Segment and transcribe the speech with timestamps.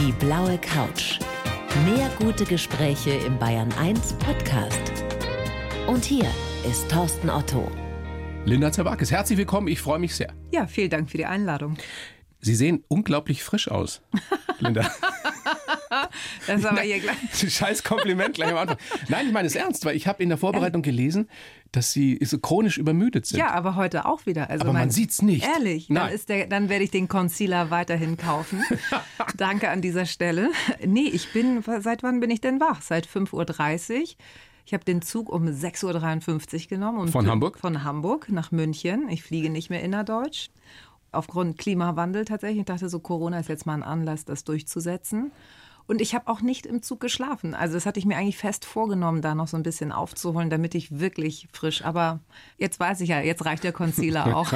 [0.00, 1.18] Die blaue Couch.
[1.84, 4.80] Mehr gute Gespräche im Bayern 1 Podcast.
[5.86, 6.24] Und hier
[6.66, 7.70] ist Thorsten Otto.
[8.46, 9.68] Linda Zerwakis, herzlich willkommen.
[9.68, 10.32] Ich freue mich sehr.
[10.52, 11.76] Ja, vielen Dank für die Einladung.
[12.40, 14.00] Sie sehen unglaublich frisch aus,
[14.58, 14.90] Linda.
[16.50, 17.16] Das ist aber hier gleich.
[17.52, 18.76] Scheiß Kompliment gleich am Anfang.
[19.08, 21.28] Nein, ich meine es ernst, weil ich habe in der Vorbereitung gelesen,
[21.72, 23.38] dass Sie so chronisch übermüdet sind.
[23.38, 24.50] Ja, aber heute auch wieder.
[24.50, 25.44] Also Aber man mein- sieht's nicht.
[25.46, 26.06] Ehrlich, Nein.
[26.06, 28.62] dann, ist der, dann werde ich den Concealer weiterhin kaufen.
[29.36, 30.50] Danke an dieser Stelle.
[30.84, 32.82] Nee, ich bin, seit wann bin ich denn wach?
[32.82, 34.04] Seit 5.30 Uhr.
[34.66, 36.98] Ich habe den Zug um 6.53 Uhr genommen.
[36.98, 37.58] Und Von Hamburg?
[37.58, 39.08] Von Hamburg nach München.
[39.08, 40.48] Ich fliege nicht mehr innerdeutsch.
[41.12, 42.60] Aufgrund Klimawandel tatsächlich.
[42.60, 45.32] Ich dachte so, Corona ist jetzt mal ein Anlass, das durchzusetzen.
[45.90, 47.52] Und ich habe auch nicht im Zug geschlafen.
[47.52, 50.76] Also das hatte ich mir eigentlich fest vorgenommen, da noch so ein bisschen aufzuholen, damit
[50.76, 51.84] ich wirklich frisch.
[51.84, 52.20] Aber
[52.58, 54.52] jetzt weiß ich ja, jetzt reicht der Concealer auch.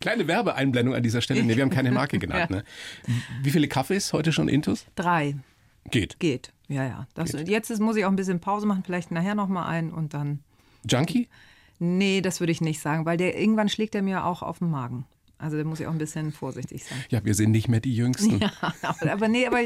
[0.00, 1.44] Kleine Werbeeinblendung an dieser Stelle.
[1.44, 2.50] Nee, wir haben keine Marke genannt.
[2.50, 2.56] Ja.
[2.56, 2.64] Ne?
[3.44, 4.84] Wie viele Kaffees heute schon Intus?
[4.96, 5.36] Drei
[5.88, 6.18] Geht.
[6.18, 6.52] geht.
[6.66, 7.06] Ja, ja.
[7.14, 9.92] Das, Jetzt ist, muss ich auch ein bisschen Pause machen, vielleicht nachher noch mal ein
[9.92, 10.40] und dann.
[10.90, 11.28] Junkie?
[11.78, 14.70] Nee, das würde ich nicht sagen, weil der irgendwann schlägt er mir auch auf den
[14.70, 15.06] Magen.
[15.42, 16.98] Also da muss ich auch ein bisschen vorsichtig sein.
[17.10, 18.38] Ja, wir sind nicht mehr die Jüngsten.
[18.38, 19.58] Ja, aber, aber nee, aber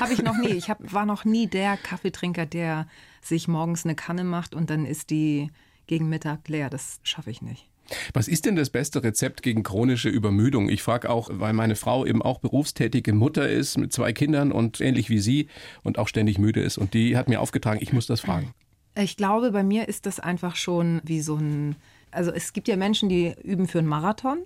[0.00, 0.52] habe ich noch nie.
[0.52, 2.86] Ich hab, war noch nie der Kaffeetrinker, der
[3.20, 5.50] sich morgens eine Kanne macht und dann ist die
[5.88, 6.70] gegen Mittag leer.
[6.70, 7.68] Das schaffe ich nicht.
[8.14, 10.68] Was ist denn das beste Rezept gegen chronische Übermüdung?
[10.68, 14.80] Ich frage auch, weil meine Frau eben auch berufstätige Mutter ist mit zwei Kindern und
[14.80, 15.48] ähnlich wie Sie
[15.82, 16.78] und auch ständig müde ist.
[16.78, 18.52] Und die hat mir aufgetragen, ich muss das fragen.
[18.96, 21.76] Ich glaube, bei mir ist das einfach schon wie so ein.
[22.10, 24.38] Also es gibt ja Menschen, die üben für einen Marathon.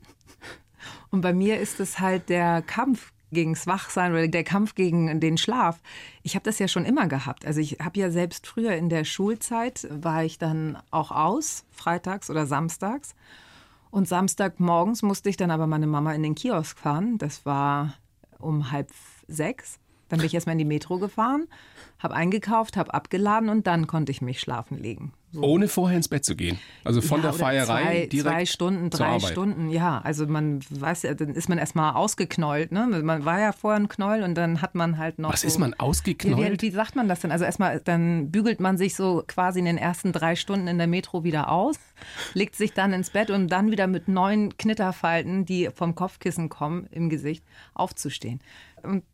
[1.10, 5.38] Und bei mir ist es halt der Kampf gegens Wachsein oder der Kampf gegen den
[5.38, 5.80] Schlaf.
[6.22, 7.46] Ich habe das ja schon immer gehabt.
[7.46, 12.30] Also ich habe ja selbst früher in der Schulzeit war ich dann auch aus, freitags
[12.30, 13.14] oder samstags.
[13.90, 17.18] Und Samstagmorgens musste ich dann aber meine Mama in den Kiosk fahren.
[17.18, 17.94] Das war
[18.38, 18.90] um halb
[19.26, 19.78] sechs.
[20.08, 21.46] Dann bin ich erstmal in die Metro gefahren,
[22.00, 25.12] habe eingekauft, habe abgeladen und dann konnte ich mich schlafen legen.
[25.32, 25.42] So.
[25.42, 26.58] Ohne vorher ins Bett zu gehen.
[26.82, 29.20] Also von Ja, der Feierei zwei, direkt zwei Stunden, drei.
[29.20, 30.00] Stunden, ja.
[30.02, 32.72] Also man weiß ja, dann ist man erstmal ausgeknollt.
[32.72, 32.86] Ne?
[33.02, 35.32] Man war ja vorher ein Knoll und dann hat man halt noch.
[35.32, 36.62] Was so, ist man ausgeknollt?
[36.62, 37.30] wie, wie sagt man das denn?
[37.30, 40.88] Also erstmal, dann bügelt man sich so quasi in den ersten drei Stunden in der
[40.88, 41.76] Metro wieder aus,
[42.34, 46.88] legt sich dann ins Bett und dann wieder mit neun Knitterfalten, die vom Kopfkissen kommen,
[46.90, 48.40] im Gesicht, aufzustehen.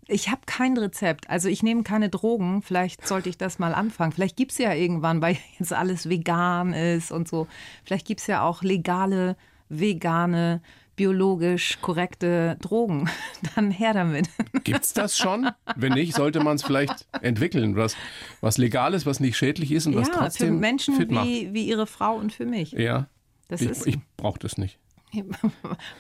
[0.07, 1.29] Ich habe kein Rezept.
[1.31, 2.63] Also ich nehme keine Drogen.
[2.63, 4.13] Vielleicht sollte ich das mal anfangen.
[4.13, 7.47] Vielleicht gibt's ja irgendwann, weil jetzt alles vegan ist und so.
[7.85, 9.37] Vielleicht gibt's ja auch legale,
[9.69, 10.63] vegane,
[10.97, 13.09] biologisch korrekte Drogen.
[13.55, 14.29] Dann her damit.
[14.65, 15.49] Gibt's das schon?
[15.77, 17.77] Wenn nicht, sollte man es vielleicht entwickeln.
[17.77, 17.97] Was,
[18.41, 21.27] was legal ist, was nicht schädlich ist und was ja, für trotzdem Menschen fit macht.
[21.27, 22.73] wie, wie ihre Frau und für mich.
[22.73, 23.09] Ja.
[23.49, 24.79] Das ich ist- ich brauche das nicht.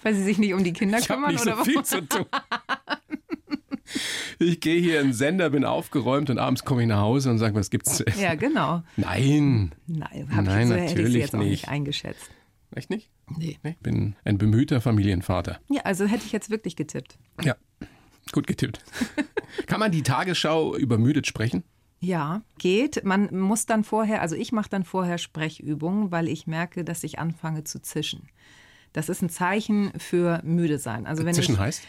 [0.03, 2.27] Weil sie sich nicht um die Kinder Ich kümmern nicht so oder viel zu tun.
[4.39, 7.39] Ich gehe hier in den Sender, bin aufgeräumt und abends komme ich nach Hause und
[7.39, 8.21] sage, was gibt's zu essen?
[8.21, 8.83] Ja, genau.
[8.97, 9.75] Nein.
[9.87, 11.69] Nein, hab Nein, ich, so hätte ich natürlich jetzt auch nicht nicht.
[11.69, 12.31] eingeschätzt.
[12.75, 13.11] Echt nicht?
[13.39, 13.59] Nee.
[13.63, 15.59] Ich bin ein bemühter Familienvater.
[15.69, 17.17] Ja, also hätte ich jetzt wirklich getippt.
[17.43, 17.55] Ja,
[18.33, 18.81] gut getippt.
[19.67, 21.63] Kann man die Tagesschau übermüdet sprechen?
[22.01, 23.05] Ja, geht.
[23.05, 27.19] Man muss dann vorher, also ich mache dann vorher Sprechübungen, weil ich merke, dass ich
[27.19, 28.29] anfange zu zischen.
[28.93, 31.07] Das ist ein Zeichen für müde sein.
[31.07, 31.83] Also wenn Zwischen ich, heißt?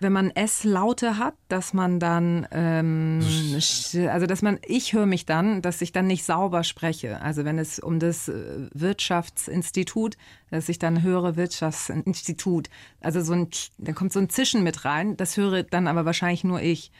[0.00, 3.20] Wenn man S-Laute hat, dass man dann, ähm,
[4.10, 7.20] also dass man, ich höre mich dann, dass ich dann nicht sauber spreche.
[7.22, 10.16] Also wenn es um das äh, Wirtschaftsinstitut,
[10.50, 12.68] dass ich dann höre Wirtschaftsinstitut,
[13.00, 13.48] also so ein,
[13.78, 16.90] da kommt so ein Zischen mit rein, das höre dann aber wahrscheinlich nur ich.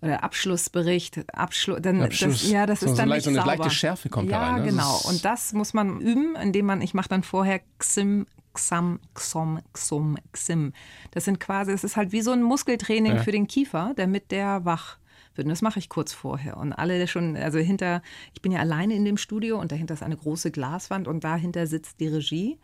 [0.00, 2.40] Oder Abschlussbericht, Abschluss, dann, Abschluss.
[2.42, 3.56] Das, ja, das So- ist so dann leicht- nicht so eine sauber.
[3.62, 4.66] leichte Schärfe kommt da ja, rein, ne?
[4.66, 5.00] Das genau.
[5.08, 10.16] Und das muss man üben, indem man, ich mache dann vorher Xim, Xam, Xom, Xum,
[10.32, 10.72] Xim.
[11.12, 13.22] Das sind quasi, es ist halt wie so ein Muskeltraining Ja.
[13.22, 14.98] für den Kiefer, damit der wach
[15.34, 15.46] wird.
[15.46, 16.56] Und das mache ich kurz vorher.
[16.58, 18.02] Und alle schon, also hinter,
[18.34, 21.66] ich bin ja alleine in dem Studio und dahinter ist eine große Glaswand und dahinter
[21.66, 22.58] sitzt die Regie.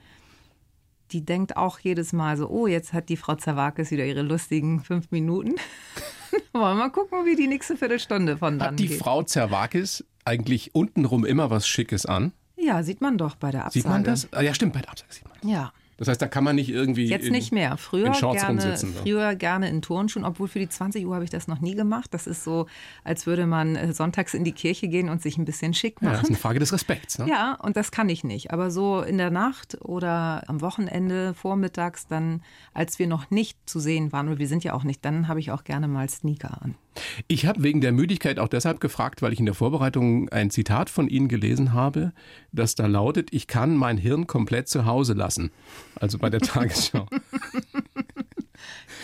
[1.13, 4.81] Die denkt auch jedes Mal so, oh, jetzt hat die Frau Zawakis wieder ihre lustigen
[4.81, 5.55] fünf Minuten.
[6.53, 8.99] Wollen wir mal gucken, wie die nächste Viertelstunde von dann Hat die geht.
[8.99, 12.33] Frau Zerwakis eigentlich untenrum immer was Schickes an?
[12.57, 13.83] Ja, sieht man doch bei der Absage.
[13.83, 14.29] Sieht man das?
[14.33, 15.39] Ah, Ja, stimmt, bei der Absage sieht man.
[15.51, 15.73] Ja.
[15.99, 17.09] Das heißt, da kann man nicht irgendwie.
[17.09, 17.77] Jetzt in, nicht mehr.
[17.77, 18.95] Früher gerne, rumsitzen.
[18.95, 19.01] So.
[19.03, 22.15] früher gerne in Turnschuhen, obwohl für die 20 Uhr habe ich das noch nie gemacht.
[22.15, 22.67] Das ist so,
[23.03, 26.11] als würde man äh, sonntags in die Kirche gehen und sich ein bisschen schick Ja,
[26.11, 26.33] das ist machen.
[26.35, 27.19] eine Frage des Respekts.
[27.19, 27.29] Ne?
[27.29, 28.53] Ja, und das kann ich nicht.
[28.53, 32.43] Aber so in der Nacht oder am Wochenende, vormittags, dann,
[32.73, 35.41] als wir noch nicht zu sehen waren, und wir sind ja auch nicht, dann habe
[35.41, 36.77] ich auch gerne mal Sneaker an.
[37.27, 40.91] Ich habe wegen der Müdigkeit auch deshalb gefragt, weil ich in der Vorbereitung ein Zitat
[40.91, 42.13] von Ihnen gelesen habe,
[42.53, 45.51] das da lautet, ich kann mein Hirn komplett zu Hause lassen.
[45.97, 47.07] Also bei der Tagesschau.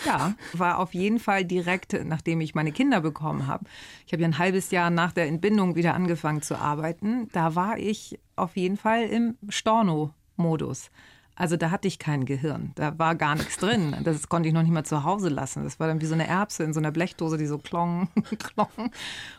[0.05, 3.65] Ja, war auf jeden Fall direkt, nachdem ich meine Kinder bekommen habe.
[4.05, 7.27] Ich habe ja ein halbes Jahr nach der Entbindung wieder angefangen zu arbeiten.
[7.31, 10.91] Da war ich auf jeden Fall im Storno-Modus.
[11.37, 13.93] Also da hatte ich kein Gehirn, da war gar nichts drin.
[14.05, 15.63] Das konnte ich noch nicht mal zu Hause lassen.
[15.65, 18.07] Das war dann wie so eine Erbse in so einer Blechdose, die so klong,
[18.39, 18.91] klong.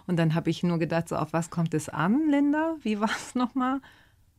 [0.07, 2.77] Und dann habe ich nur gedacht, so auf was kommt es an, Linda?
[2.83, 3.81] Wie war es nochmal?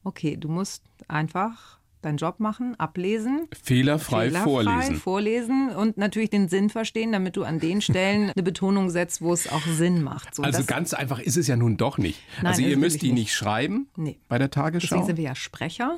[0.04, 3.48] Okay, du musst einfach deinen Job machen, ablesen.
[3.64, 4.96] Fehlerfrei, fehlerfrei vorlesen.
[4.98, 9.34] vorlesen und natürlich den Sinn verstehen, damit du an den Stellen eine Betonung setzt, wo
[9.34, 10.36] es auch Sinn macht.
[10.36, 12.22] So, Also ganz einfach ist es ja nun doch nicht.
[12.38, 13.16] Nein, also ihr müsst die nicht.
[13.24, 14.20] nicht schreiben Nee.
[14.30, 15.04] bei der Deswegen Tagesschau.
[15.06, 15.98] sind wir ja Sprecher.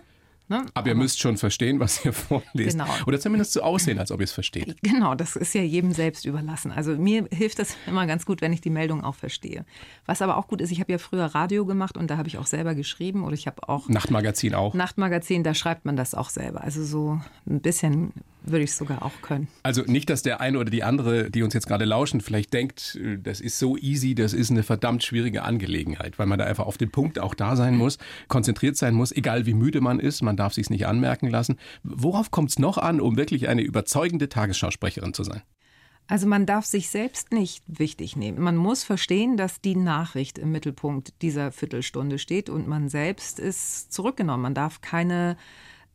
[0.50, 0.66] Ne?
[0.74, 2.72] Aber ihr müsst schon verstehen, was ihr vorlest.
[2.78, 2.88] Genau.
[3.06, 4.76] Oder zumindest so aussehen, als ob ihr es versteht.
[4.90, 6.72] Genau, das ist ja jedem selbst überlassen.
[6.72, 9.64] Also mir hilft das immer ganz gut, wenn ich die Meldung auch verstehe.
[10.08, 12.38] Was aber auch gut ist, ich habe ja früher Radio gemacht und da habe ich
[12.40, 14.74] auch selber geschrieben oder ich habe auch Nachtmagazin auch.
[14.74, 16.64] Nachtmagazin, da schreibt man das auch selber.
[16.64, 19.48] Also so ein bisschen würde ich es sogar auch können.
[19.64, 23.00] Also nicht, dass der eine oder die andere, die uns jetzt gerade lauschen, vielleicht denkt,
[23.24, 26.78] das ist so easy, das ist eine verdammt schwierige Angelegenheit, weil man da einfach auf
[26.78, 27.98] den Punkt auch da sein muss,
[28.28, 31.58] konzentriert sein muss, egal wie müde man ist, man darf sich's nicht anmerken lassen.
[31.84, 35.42] Worauf kommt es noch an, um wirklich eine überzeugende Tagesschausprecherin zu sein?
[36.08, 38.42] Also man darf sich selbst nicht wichtig nehmen.
[38.42, 43.94] Man muss verstehen, dass die Nachricht im Mittelpunkt dieser Viertelstunde steht und man selbst ist
[43.94, 44.42] zurückgenommen.
[44.42, 45.38] Man darf keine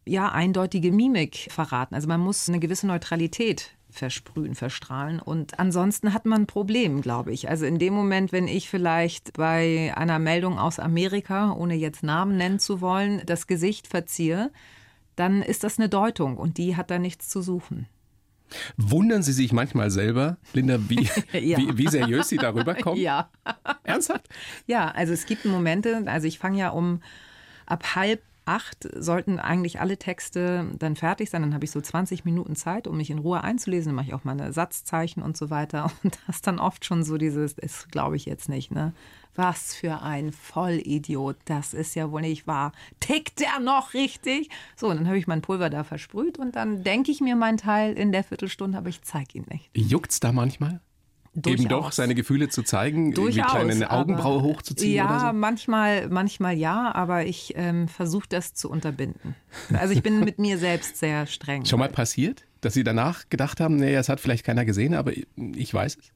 [0.07, 1.95] ja, eindeutige Mimik verraten.
[1.95, 5.21] Also man muss eine gewisse Neutralität versprühen, verstrahlen.
[5.21, 7.49] Und ansonsten hat man ein Problem, glaube ich.
[7.49, 12.37] Also in dem Moment, wenn ich vielleicht bei einer Meldung aus Amerika, ohne jetzt Namen
[12.37, 14.51] nennen zu wollen, das Gesicht verziehe,
[15.17, 17.87] dann ist das eine Deutung und die hat da nichts zu suchen.
[18.77, 21.57] Wundern Sie sich manchmal selber, Linda, wie, Ja.
[21.59, 23.01] wie, wie seriös Sie darüber kommen?
[23.01, 23.31] Ja.
[23.85, 24.29] Ernsthaft?
[24.67, 27.01] Ja, also es gibt Momente, also ich fange ja um
[27.67, 31.43] ab halb acht sollten eigentlich alle Texte dann fertig sein.
[31.43, 33.91] Dann habe ich so 20 Minuten Zeit, um mich in Ruhe einzulesen.
[33.91, 35.91] Dann mache ich auch meine Satzzeichen und so weiter.
[36.05, 38.93] Und das dann oft schon so dieses, das glaube ich jetzt nicht, ne?
[39.37, 42.73] Was für ein Vollidiot, das ist ja wohl nicht wahr.
[43.01, 44.49] Tickt der noch richtig?
[44.77, 47.95] So, dann habe ich mein Pulver da versprüht und dann denke ich mir meinen Teil
[47.95, 49.71] in der Viertelstunde, aber ich zeige ihn nicht.
[49.75, 50.81] Juckt's da manchmal?
[51.37, 51.97] Eben doch Durchaus.
[51.97, 55.33] seine Gefühle zu zeigen, irgendwie Durchaus, kleine eine Augenbraue aber- hochzuziehen ja, oder so?
[55.37, 59.35] manchmal, manchmal ja, aber ich ähm, versuche das zu unterbinden.
[59.73, 61.65] Also ich bin mit mir selbst sehr streng.
[61.65, 65.13] Schon mal passiert, dass Sie danach gedacht haben, nee, das hat vielleicht keiner gesehen, aber
[65.13, 66.13] ich weiß es?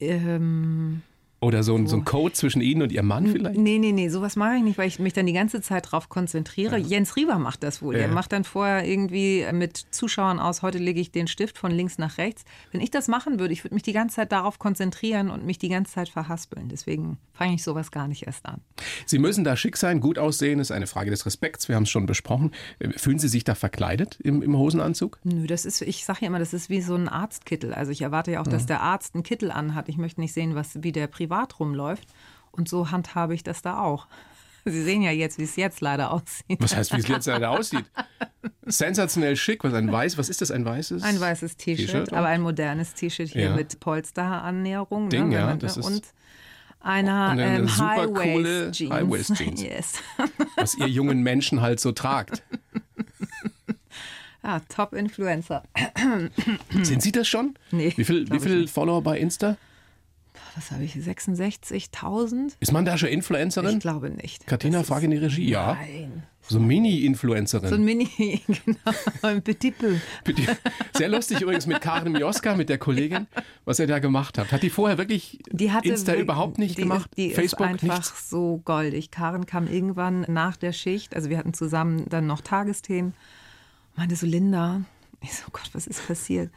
[0.00, 1.02] Ähm,
[1.44, 3.58] Oder so ein, so ein Code zwischen Ihnen und Ihrem Mann vielleicht?
[3.58, 6.08] nee, nee, nee, sowas mache ich nicht, weil ich mich dann die ganze Zeit drauf
[6.08, 6.78] konzentriere.
[6.78, 7.96] Jens Rieber macht das wohl.
[7.96, 8.02] Ja.
[8.02, 11.98] Er macht dann vorher irgendwie mit Zuschauern aus, heute lege ich den Stift von links
[11.98, 12.44] nach rechts.
[12.72, 15.58] Wenn ich das machen würde, ich würde mich die ganze Zeit darauf konzentrieren und mich
[15.58, 16.70] die ganze Zeit verhaspeln.
[16.70, 18.62] Deswegen fange ich sowas gar nicht erst an.
[19.04, 21.90] Sie müssen da schick sein, gut aussehen, ist eine Frage des Respekts, wir haben es
[21.90, 22.52] schon besprochen.
[22.96, 25.18] Fühlen Sie sich da verkleidet im, im Hosenanzug?
[25.24, 27.74] Nö, das ist, ich sage ja immer, das ist wie so ein Arztkittel.
[27.74, 29.90] Also ich erwarte ja auch, dass der Arzt einen Kittel anhat.
[29.90, 32.06] Ich möchte nicht sehen, was, wie der privat rumläuft.
[32.50, 34.06] Und so handhabe ich das da auch.
[34.64, 36.58] Sie sehen ja jetzt, wie es jetzt leider aussieht.
[36.58, 37.84] Was heißt, wie es jetzt leider aussieht?
[38.64, 41.02] Sensationell schick, was ein weiß, was ist das, ein weißes?
[41.02, 43.54] Ein weißes T-Shirt aber ein modernes T-Shirt hier Ja.
[43.56, 45.10] mit Polsterannäherung.
[45.10, 46.02] Ding, ne, ja, man- das ist- und
[46.80, 48.92] einer Und eine ähm, super coole High-Waist-Jeans.
[48.92, 49.62] High-Waist-Jeans.
[49.64, 49.92] yes.
[50.56, 52.42] Was ihr jungen Menschen halt so tragt.
[54.42, 55.62] Ja, Top-Influencer.
[56.82, 57.54] Sind Sie das schon?
[57.70, 58.68] Nee, Wie viel, wie glaub ich viel.
[58.68, 59.56] Follower bei Insta?
[60.56, 60.94] Was habe ich?
[60.94, 62.52] 66.000?
[62.60, 63.78] Ist man da schon Ich Influencerin?
[63.78, 64.46] glaube nicht.
[64.46, 65.48] Katina, Das frage in die Regie.
[65.48, 65.74] Ja.
[65.74, 66.22] Nein.
[66.46, 67.70] So Mini-Influencerin.
[67.70, 69.94] So ein Mini, genau, ein Petit peu.
[70.94, 73.26] Sehr lustig übrigens mit Karin Mioska, mit der Kollegin,
[73.64, 74.52] was ihr da gemacht habt.
[74.52, 77.10] Hat die vorher wirklich Die hatte Insta wirklich- überhaupt nicht die gemacht?
[77.16, 78.28] Die Facebook ist einfach nichts?
[78.28, 79.10] so goldig.
[79.10, 83.14] Karin kam irgendwann nach der Schicht, also wir hatten zusammen dann noch Tagesthemen.
[83.96, 84.82] Meinte so, Linda,
[85.22, 86.50] ich so, Gott, was ist passiert?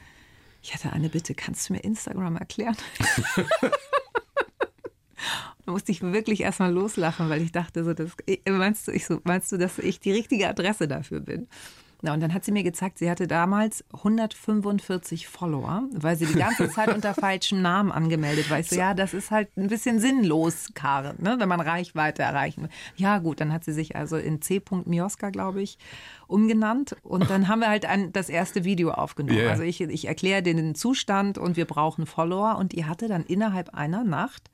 [0.67, 2.75] Ich hatte eine Bitte, kannst du mir Instagram erklären?
[5.65, 8.11] Da musste ich wirklich erstmal loslachen, weil ich dachte, so, das,
[8.47, 11.49] meinst, du, ich so, meinst du, dass ich die richtige Adresse dafür bin?
[12.01, 16.35] Na, und dann hat sie mir gezeigt, sie hatte damals 145 Follower, weil sie die
[16.35, 18.59] ganze Zeit unter falschem Namen angemeldet war.
[18.59, 22.63] Ich so, ja, das ist halt ein bisschen sinnlos, Karen, ne, wenn man Reichweite erreichen
[22.63, 22.69] will.
[22.97, 24.61] Ja, gut, dann hat sie sich also in C.
[24.85, 25.79] Mioska, glaube ich,
[26.27, 26.95] umgenannt.
[27.01, 29.39] Und dann haben wir halt ein, das erste Video aufgenommen.
[29.39, 29.51] Yeah.
[29.51, 32.57] Also ich, ich erkläre den Zustand und wir brauchen Follower.
[32.57, 34.51] Und die hatte dann innerhalb einer Nacht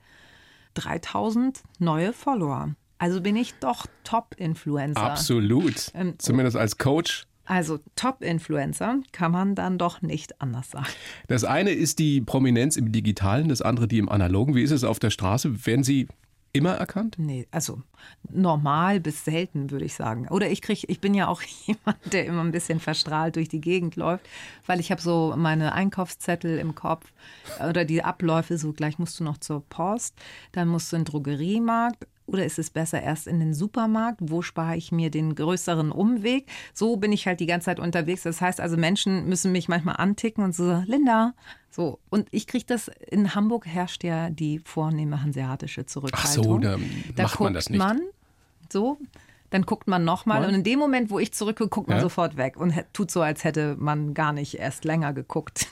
[0.74, 2.74] 3000 neue Follower.
[2.98, 5.00] Also bin ich doch Top-Influencer.
[5.00, 5.90] Absolut.
[5.94, 7.26] Ähm, Zumindest als Coach.
[7.46, 10.86] Also Top-Influencer kann man dann doch nicht anders sagen.
[11.28, 14.54] Das eine ist die Prominenz im Digitalen, das andere die im Analogen.
[14.54, 15.66] Wie ist es auf der Straße?
[15.66, 16.08] Werden Sie
[16.54, 17.16] immer erkannt?
[17.18, 17.82] Nee, also
[18.30, 20.28] normal bis selten, würde ich sagen.
[20.28, 23.60] Oder ich kriege, ich bin ja auch jemand, der immer ein bisschen verstrahlt durch die
[23.60, 24.24] Gegend läuft,
[24.66, 27.12] weil ich habe so meine Einkaufszettel im Kopf
[27.68, 30.14] oder die Abläufe, so gleich musst du noch zur Post,
[30.52, 34.20] dann musst du in den Drogeriemarkt, oder ist es besser erst in den Supermarkt?
[34.22, 36.46] Wo spare ich mir den größeren Umweg?
[36.72, 38.22] So bin ich halt die ganze Zeit unterwegs.
[38.22, 41.34] Das heißt also, Menschen müssen mich manchmal anticken und so, Linda,
[41.70, 41.98] so.
[42.08, 46.64] Und ich kriege das, in Hamburg herrscht ja die vornehme hanseatische Zurückhaltung.
[46.64, 47.78] Ach so, da, macht man das nicht.
[47.78, 48.00] Man,
[48.72, 48.98] so,
[49.50, 52.02] dann guckt man nochmal und in dem Moment, wo ich zurückgucke, guckt man ja?
[52.02, 55.68] sofort weg und tut so, als hätte man gar nicht erst länger geguckt.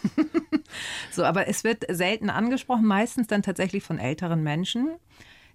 [1.10, 4.90] so, aber es wird selten angesprochen, meistens dann tatsächlich von älteren Menschen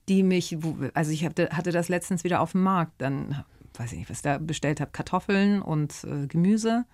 [0.10, 0.58] die mich,
[0.94, 3.44] also ich hatte, das letztens wieder auf dem Markt, dann
[3.76, 6.86] weiß ich nicht, was ich da bestellt habe, Kartoffeln und äh, Gemüse.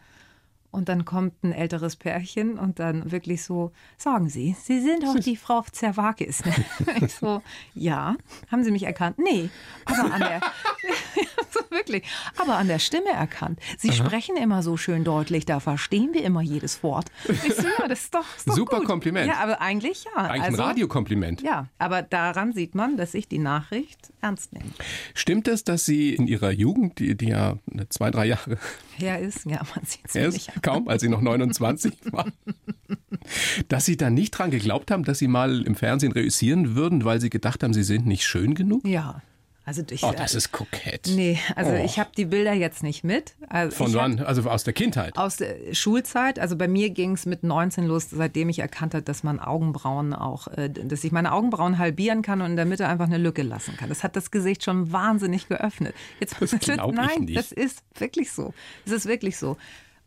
[0.74, 5.20] Und dann kommt ein älteres Pärchen und dann wirklich so, sagen Sie, Sie sind doch
[5.20, 6.44] die Frau Zerwakis.
[6.44, 6.54] Ne?
[7.06, 7.44] Ich so,
[7.76, 8.16] ja,
[8.52, 9.20] haben Sie mich erkannt?
[9.20, 9.52] Nee,
[9.86, 10.42] aber an der,
[11.52, 12.04] so wirklich,
[12.40, 13.60] aber an der Stimme erkannt.
[13.78, 13.98] Sie Aha.
[13.98, 17.06] sprechen immer so schön deutlich, da verstehen wir immer jedes Wort.
[17.28, 18.88] Ich so, ja, das ist doch, ist doch Super gut.
[18.88, 19.28] Kompliment.
[19.28, 20.24] Ja, aber eigentlich ja.
[20.24, 21.42] Eigentlich also, ein Radiokompliment.
[21.44, 24.72] Ja, aber daran sieht man, dass ich die Nachricht ernst nehme.
[25.14, 27.58] Stimmt es, dass Sie in Ihrer Jugend, die, die ja
[27.90, 28.58] zwei, drei Jahre
[28.98, 32.34] her ist, ja, man sieht es nicht kaum, als Sie noch 29 waren,
[33.68, 37.22] dass Sie da nicht dran geglaubt haben, dass Sie mal im Fernsehen reüssieren würden, weil
[37.22, 38.86] Sie gedacht haben, Sie sind nicht schön genug?
[38.88, 39.22] Ja,
[39.66, 41.10] also ich, oh, das ist kokett.
[41.16, 41.86] Nee, also oh.
[41.86, 43.36] ich habe die Bilder jetzt nicht mit.
[43.48, 44.20] Also Von wann?
[44.20, 45.18] Also aus der Kindheit?
[45.18, 46.38] Aus der Schulzeit.
[46.38, 50.14] Also bei mir ging es mit 19 los, seitdem ich erkannt habe, dass man Augenbrauen
[50.14, 53.42] auch, äh, dass ich meine Augenbrauen halbieren kann und in der Mitte einfach eine Lücke
[53.42, 53.88] lassen kann.
[53.88, 55.96] Das hat das Gesicht schon wahnsinnig geöffnet.
[56.20, 57.38] Jetzt, das glaube ich nicht.
[57.38, 58.54] das ist wirklich so.
[58.86, 59.56] Es ist wirklich so.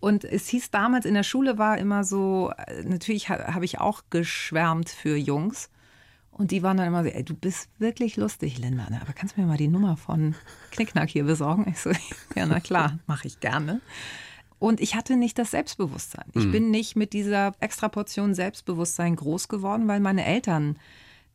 [0.01, 4.03] Und es hieß damals in der Schule war immer so, äh, natürlich habe ich auch
[4.11, 5.71] geschwärmt für Jungs.
[6.31, 8.91] Und die waren dann immer so, ey, du bist wirklich lustig, Linda.
[8.91, 9.01] Ne?
[9.01, 10.35] Aber kannst du mir mal die Nummer von
[10.73, 11.67] Knickknack hier besorgen?
[11.71, 11.91] Ich so,
[12.35, 13.81] ja, na klar, mache ich gerne.
[14.59, 16.27] Und ich hatte nicht das Selbstbewusstsein.
[16.35, 16.53] Ich mhm.
[16.53, 20.79] bin nicht mit dieser extra Portion Selbstbewusstsein groß geworden, weil meine Eltern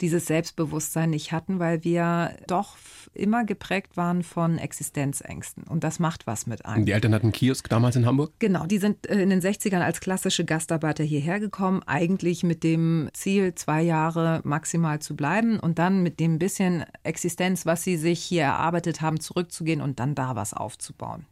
[0.01, 2.77] dieses Selbstbewusstsein nicht hatten, weil wir doch
[3.13, 5.63] immer geprägt waren von Existenzängsten.
[5.63, 6.85] Und das macht was mit einem.
[6.85, 8.31] Die Eltern hatten Kiosk damals in Hamburg?
[8.39, 13.09] Genau, die sind äh, in den 60ern als klassische Gastarbeiter hierher gekommen, eigentlich mit dem
[13.13, 18.21] Ziel, zwei Jahre maximal zu bleiben und dann mit dem bisschen Existenz, was sie sich
[18.21, 21.25] hier erarbeitet haben, zurückzugehen und dann da was aufzubauen.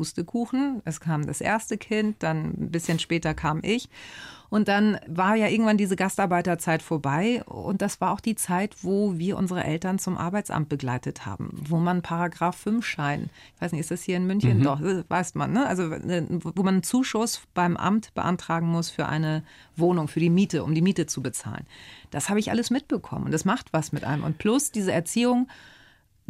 [0.00, 0.80] Pustekuchen.
[0.86, 3.90] Es kam das erste Kind, dann ein bisschen später kam ich.
[4.48, 7.42] Und dann war ja irgendwann diese Gastarbeiterzeit vorbei.
[7.44, 11.76] Und das war auch die Zeit, wo wir unsere Eltern zum Arbeitsamt begleitet haben, wo
[11.76, 14.60] man Paragraph 5 Schein, ich weiß nicht, ist das hier in München?
[14.60, 14.62] Mhm.
[14.62, 15.66] Doch, weiß man, ne?
[15.66, 19.44] Also, äh, wo man einen Zuschuss beim Amt beantragen muss für eine
[19.76, 21.66] Wohnung, für die Miete, um die Miete zu bezahlen.
[22.10, 23.26] Das habe ich alles mitbekommen.
[23.26, 24.24] Und das macht was mit einem.
[24.24, 25.46] Und plus diese Erziehung,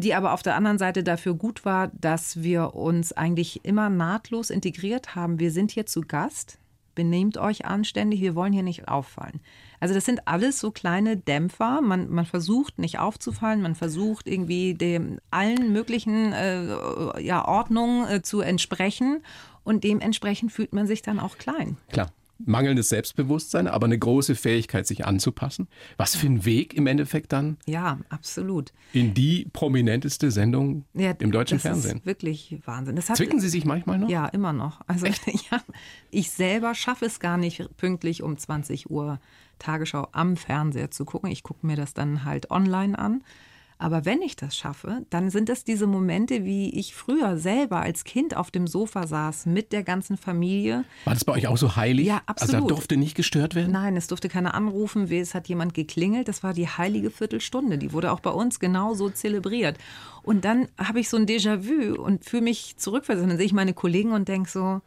[0.01, 4.51] die aber auf der anderen Seite dafür gut war, dass wir uns eigentlich immer nahtlos
[4.51, 5.39] integriert haben.
[5.39, 6.59] Wir sind hier zu Gast,
[6.95, 9.41] benehmt euch anständig, wir wollen hier nicht auffallen.
[9.79, 11.81] Also das sind alles so kleine Dämpfer.
[11.81, 18.23] Man, man versucht nicht aufzufallen, man versucht irgendwie dem allen möglichen äh, ja, Ordnungen äh,
[18.23, 19.23] zu entsprechen
[19.65, 21.77] und dementsprechend fühlt man sich dann auch klein.
[21.91, 22.11] Klar
[22.47, 25.69] mangelndes Selbstbewusstsein, aber eine große Fähigkeit, sich anzupassen.
[25.97, 27.57] Was für ein Weg im Endeffekt dann?
[27.67, 28.73] Ja, absolut.
[28.93, 31.99] In die prominenteste Sendung ja, im deutschen das Fernsehen.
[31.99, 32.97] Ist wirklich Wahnsinn.
[32.97, 34.09] Das hat, Zwicken Sie sich manchmal noch?
[34.09, 34.81] Ja, immer noch.
[34.87, 35.07] Also
[35.51, 35.63] ja,
[36.11, 39.21] ich selber schaffe es gar nicht pünktlich um 20 Uhr
[39.59, 41.31] Tagesschau am Fernseher zu gucken.
[41.31, 43.23] Ich gucke mir das dann halt online an.
[43.81, 48.05] Aber wenn ich das schaffe, dann sind es diese Momente, wie ich früher selber als
[48.05, 50.85] Kind auf dem Sofa saß mit der ganzen Familie.
[51.07, 52.07] War das bei euch auch so heilig?
[52.07, 52.55] Ja, absolut.
[52.55, 53.73] Also da durfte nicht gestört werden?
[53.73, 56.29] Nein, es durfte keiner anrufen, es hat jemand geklingelt.
[56.29, 57.79] Das war die heilige Viertelstunde.
[57.79, 59.79] Die wurde auch bei uns genauso zelebriert.
[60.23, 63.31] Und dann habe ich so ein Déjà-vu und fühle mich zurückversetzt.
[63.31, 64.83] Dann sehe ich meine Kollegen und denke so,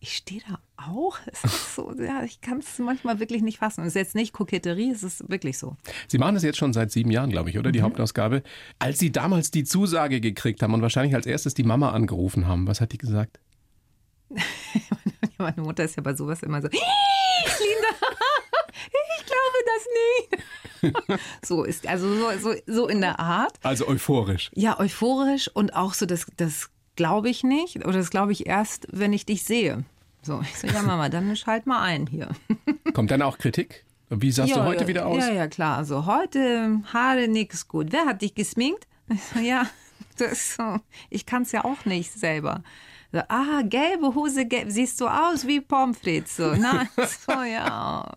[0.00, 1.18] ich stehe da auch.
[1.26, 3.82] Es ist so, ja, ich kann es manchmal wirklich nicht fassen.
[3.82, 5.76] Es ist jetzt nicht Koketterie, es ist wirklich so.
[6.08, 7.70] Sie machen das jetzt schon seit sieben Jahren, glaube ich, oder?
[7.70, 7.84] Die mhm.
[7.84, 8.42] Hauptausgabe.
[8.78, 12.66] Als Sie damals die Zusage gekriegt haben und wahrscheinlich als erstes die Mama angerufen haben,
[12.66, 13.38] was hat die gesagt?
[15.38, 16.82] Meine Mutter ist ja bei sowas immer so, Linda,
[19.18, 21.20] ich glaube das nicht.
[21.44, 23.58] so ist, also so, so, so in der Art.
[23.62, 24.50] Also euphorisch.
[24.54, 28.86] Ja, euphorisch und auch so das, das glaube ich nicht oder das glaube ich erst,
[28.92, 29.84] wenn ich dich sehe.
[30.20, 32.28] So, ich so, ja Mama, dann schalt mal ein hier.
[32.92, 33.86] Kommt dann auch Kritik?
[34.10, 35.26] Wie sahst ja, du heute wieder aus?
[35.26, 35.78] Ja, ja, klar.
[35.78, 37.86] Also heute Haare nix gut.
[37.90, 38.86] Wer hat dich gesminkt?
[39.12, 39.66] Ich so, ja,
[40.18, 40.76] das so.
[41.08, 42.62] ich kann es ja auch nicht selber.
[43.12, 46.36] So, ah, gelbe Hose, gelb, siehst du aus wie Pommes frites.
[46.36, 48.12] So, nein, so, ja.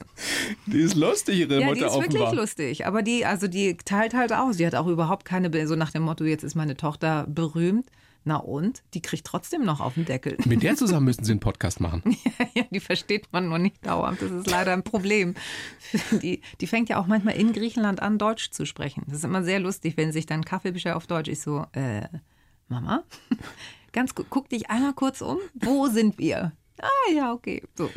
[0.68, 2.14] Die ist lustig, ihre ja, Mutter die ist offenbar.
[2.14, 2.86] wirklich lustig.
[2.86, 4.58] Aber die, also die teilt halt aus.
[4.58, 7.88] Die hat auch überhaupt keine, so nach dem Motto, jetzt ist meine Tochter berühmt.
[8.26, 8.84] Na und?
[8.94, 10.38] Die kriegt trotzdem noch auf den Deckel.
[10.46, 12.02] Mit der zusammen müssen sie einen Podcast machen.
[12.56, 14.22] ja, die versteht man nur nicht dauernd.
[14.22, 15.36] Das ist leider ein Problem.
[16.22, 19.04] Die, die fängt ja auch manchmal in Griechenland an, Deutsch zu sprechen.
[19.08, 21.30] Das ist immer sehr lustig, wenn sich dann Kaffee bestellt auf Deutsch.
[21.30, 22.08] Ich so, äh,
[22.70, 23.04] Mama,
[23.92, 25.38] ganz gu- guck dich einmal kurz um.
[25.54, 26.54] Wo sind wir?
[26.82, 27.62] Ah ja, okay.
[27.78, 27.90] So.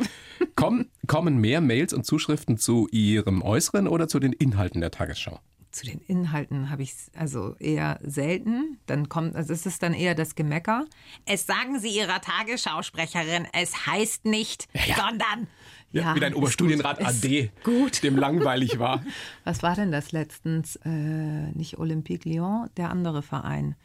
[0.55, 5.39] Kommen, kommen mehr Mails und Zuschriften zu Ihrem Äußeren oder zu den Inhalten der Tagesschau?
[5.77, 8.79] Zu den Inhalten habe ich also eher selten.
[8.87, 10.85] Dann kommt, also es ist dann eher das Gemecker.
[11.25, 14.67] Es sagen Sie Ihrer Tagesschausprecherin, es heißt nicht,
[14.97, 15.47] sondern.
[15.91, 18.01] Ja, wie dein Oberstudienrat gut, AD, Gut.
[18.01, 19.03] dem langweilig war.
[19.43, 20.77] Was war denn das letztens?
[20.77, 23.75] Äh, nicht Olympique Lyon, der andere Verein,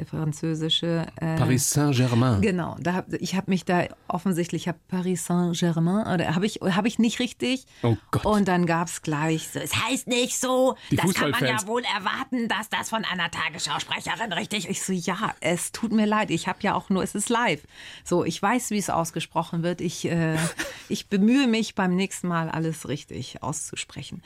[0.00, 1.06] der französische.
[1.16, 2.40] Äh, Paris Saint-Germain.
[2.40, 6.86] Genau, da ich habe mich da offensichtlich, ich habe Paris Saint-Germain, oder habe ich, hab
[6.86, 7.66] ich nicht richtig.
[7.82, 8.24] Oh Gott.
[8.24, 11.66] Und dann gab es gleich so, es heißt nicht so, Die das kann man ja
[11.66, 16.30] wohl erwarten, dass das von einer Tagesschausprecherin richtig Ich so, ja, es tut mir leid,
[16.30, 17.60] ich habe ja auch nur, es ist live.
[18.02, 19.82] So, ich weiß, wie es ausgesprochen wird.
[19.82, 20.36] Ich, äh,
[20.88, 24.22] ich bemühe mich beim nächsten Mal, alles richtig auszusprechen.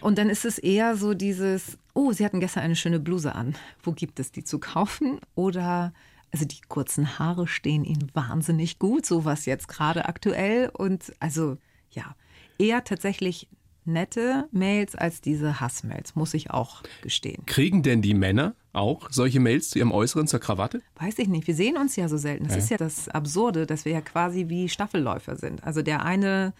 [0.00, 3.54] Und dann ist es eher so dieses, oh, Sie hatten gestern eine schöne Bluse an.
[3.82, 5.18] Wo gibt es die zu kaufen?
[5.34, 5.92] Oder,
[6.32, 10.70] also die kurzen Haare stehen Ihnen wahnsinnig gut, sowas jetzt gerade aktuell.
[10.72, 11.56] Und also,
[11.90, 12.14] ja,
[12.58, 13.48] eher tatsächlich
[13.86, 17.46] nette Mails als diese Hassmails, muss ich auch gestehen.
[17.46, 20.82] Kriegen denn die Männer auch solche Mails zu ihrem Äußeren, zur Krawatte?
[20.96, 22.48] Weiß ich nicht, wir sehen uns ja so selten.
[22.48, 25.64] Das ist ja das Absurde, dass wir ja quasi wie Staffelläufer sind.
[25.64, 26.52] Also der eine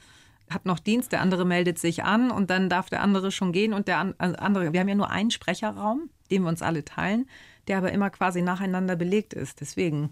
[0.51, 3.73] hat noch Dienst, der andere meldet sich an und dann darf der andere schon gehen
[3.73, 7.29] und der also andere, wir haben ja nur einen Sprecherraum, den wir uns alle teilen,
[7.69, 9.61] der aber immer quasi nacheinander belegt ist.
[9.61, 10.11] Deswegen,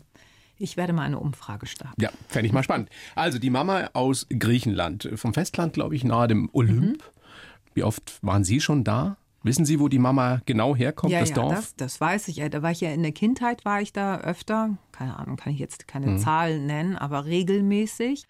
[0.59, 2.01] ich werde mal eine Umfrage starten.
[2.01, 2.91] Ja, fände ich mal spannend.
[3.15, 7.03] Also die Mama aus Griechenland, vom Festland, glaube ich, nahe dem Olymp.
[7.75, 9.17] Wie oft waren Sie schon da?
[9.43, 11.55] Wissen Sie, wo die Mama genau herkommt, ja, das ja, Dorf?
[11.55, 12.37] Das, das weiß ich.
[12.51, 14.79] Da war ich ja in der Kindheit, war ich da öfter.
[14.91, 16.19] Keine Ahnung, kann ich jetzt keine Mhm.
[16.19, 18.25] Zahlen nennen, aber regelmäßig.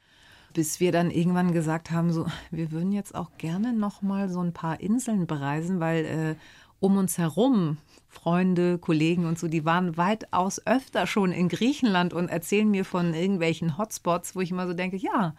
[0.54, 4.40] Bis wir dann irgendwann gesagt haben, so, wir würden jetzt auch gerne noch mal so
[4.40, 6.34] ein paar Inseln bereisen, weil äh,
[6.80, 7.76] um uns herum
[8.08, 13.12] Freunde, Kollegen und so, die waren weitaus öfter schon in Griechenland und erzählen mir von
[13.12, 15.34] irgendwelchen Hotspots, wo ich immer so denke, ja,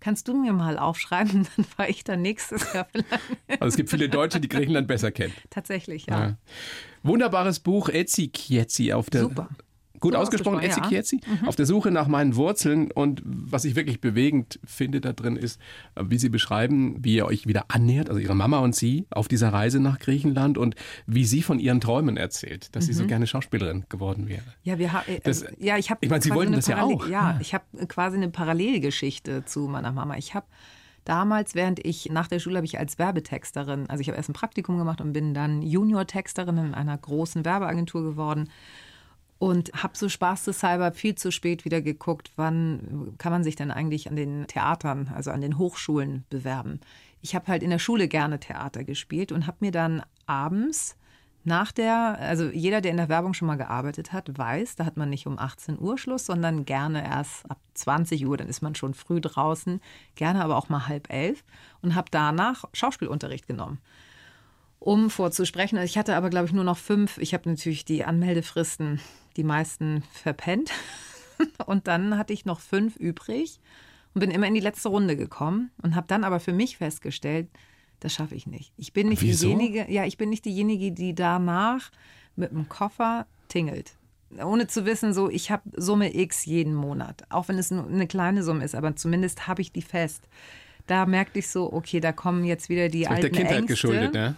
[0.00, 3.22] kannst du mir mal aufschreiben, dann fahre ich dann nächstes Jahr vielleicht.
[3.48, 5.32] Also es gibt viele Deutsche, die Griechenland besser kennen.
[5.50, 6.20] Tatsächlich, ja.
[6.20, 6.36] Ja.
[7.02, 9.22] Wunderbares Buch, Etsy Kietzi auf der.
[9.22, 9.48] Super.
[10.00, 11.46] Gut Gut ausgesprochen, Etsy ausgesprochen, Kietzi.
[11.46, 12.90] Auf der Suche nach meinen Wurzeln.
[12.90, 15.60] Und was ich wirklich bewegend finde da drin ist,
[15.94, 19.28] äh, wie Sie beschreiben, wie ihr euch wieder annähert, also Ihre Mama und Sie, auf
[19.28, 20.74] dieser Reise nach Griechenland und
[21.06, 24.42] wie sie von ihren Träumen erzählt, dass sie so gerne Schauspielerin geworden wäre.
[24.62, 25.04] Ja, wir haben.
[25.24, 25.98] Das- ja, ich habe.
[26.02, 27.06] ich meine, Sie wollten das ja auch.
[27.08, 30.16] Ja, ich habe quasi eine Parallelgeschichte zu meiner Mama.
[30.16, 30.46] Ich habe
[31.04, 34.34] damals, während ich nach der Schule habe ich als Werbetexterin, also ich habe erst ein
[34.34, 38.50] Praktikum gemacht und bin dann Junior-Texterin in einer großen Werbeagentur geworden.
[39.38, 44.08] Und habe so spaßeshalber viel zu spät wieder geguckt, wann kann man sich denn eigentlich
[44.08, 46.80] an den Theatern, also an den Hochschulen bewerben.
[47.22, 50.96] Ich habe halt in der Schule gerne Theater gespielt und habe mir dann abends
[51.44, 54.96] nach der, also jeder, der in der Werbung schon mal gearbeitet hat, weiß, da hat
[54.96, 58.74] man nicht um 18 Uhr Schluss, sondern gerne erst ab 20 Uhr, dann ist man
[58.74, 59.80] schon früh draußen,
[60.14, 61.44] gerne aber auch mal halb elf
[61.80, 63.78] und habe danach Schauspielunterricht genommen
[64.80, 65.76] um vorzusprechen.
[65.76, 67.18] Also Ich hatte aber, glaube ich, nur noch fünf.
[67.18, 69.00] Ich habe natürlich die Anmeldefristen,
[69.38, 70.70] die meisten verpennt.
[71.66, 73.60] Und dann hatte ich noch fünf übrig
[74.12, 77.46] und bin immer in die letzte Runde gekommen und habe dann aber für mich festgestellt,
[78.00, 78.72] das schaffe ich nicht.
[78.76, 79.46] Ich bin nicht Wieso?
[79.46, 81.92] diejenige, ja, ich bin nicht diejenige, die danach
[82.34, 83.92] mit dem Koffer tingelt.
[84.42, 88.08] Ohne zu wissen, so ich habe Summe X jeden Monat, auch wenn es nur eine
[88.08, 90.28] kleine Summe ist, aber zumindest habe ich die fest.
[90.88, 93.58] Da merkte ich so, okay, da kommen jetzt wieder die Das ist der alten Kindheit
[93.58, 94.34] Ängste geschuldet, ne?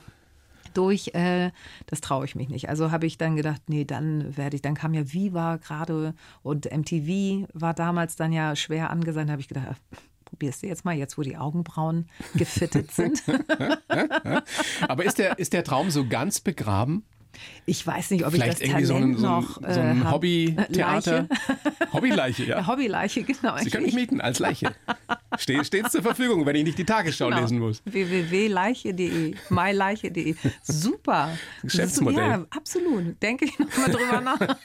[0.74, 1.50] Durch, äh,
[1.86, 2.68] das traue ich mich nicht.
[2.68, 6.66] Also habe ich dann gedacht, nee, dann werde ich, dann kam ja Viva gerade und
[6.70, 9.28] MTV war damals dann ja schwer angesagt.
[9.28, 9.78] Da habe ich gedacht, ach,
[10.24, 13.22] probierst du jetzt mal, jetzt wo die Augenbrauen gefittet sind.
[14.88, 17.04] Aber ist der, ist der Traum so ganz begraben?
[17.66, 19.80] Ich weiß nicht, ob Vielleicht ich das irgendwie Talent so ein, so ein, noch so
[19.80, 20.04] ein äh.
[20.10, 21.28] Hobby-Theater.
[21.28, 21.28] Leiche.
[21.92, 22.58] Hobbyleiche, ja.
[22.58, 23.56] Ja, Hobbyleiche, genau.
[23.58, 24.74] Sie können mich mieten als Leiche.
[25.38, 27.40] Steht stets zur Verfügung, wenn ich nicht die Tagesschau Genau.
[27.40, 27.82] lesen muss.
[27.84, 30.34] www.leiche.de, myleiche.de.
[30.62, 31.36] Super.
[31.62, 32.18] Geschäftsmodell.
[32.18, 33.22] Ja, absolut.
[33.22, 34.40] Denke ich noch mal drüber nach.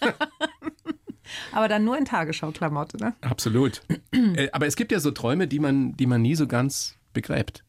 [1.51, 3.13] Aber dann nur in Tagesschau-Klamotte, ne?
[3.21, 3.81] Absolut.
[4.11, 7.63] Äh, Aber es gibt ja so Träume, die man, die man nie so ganz begräbt.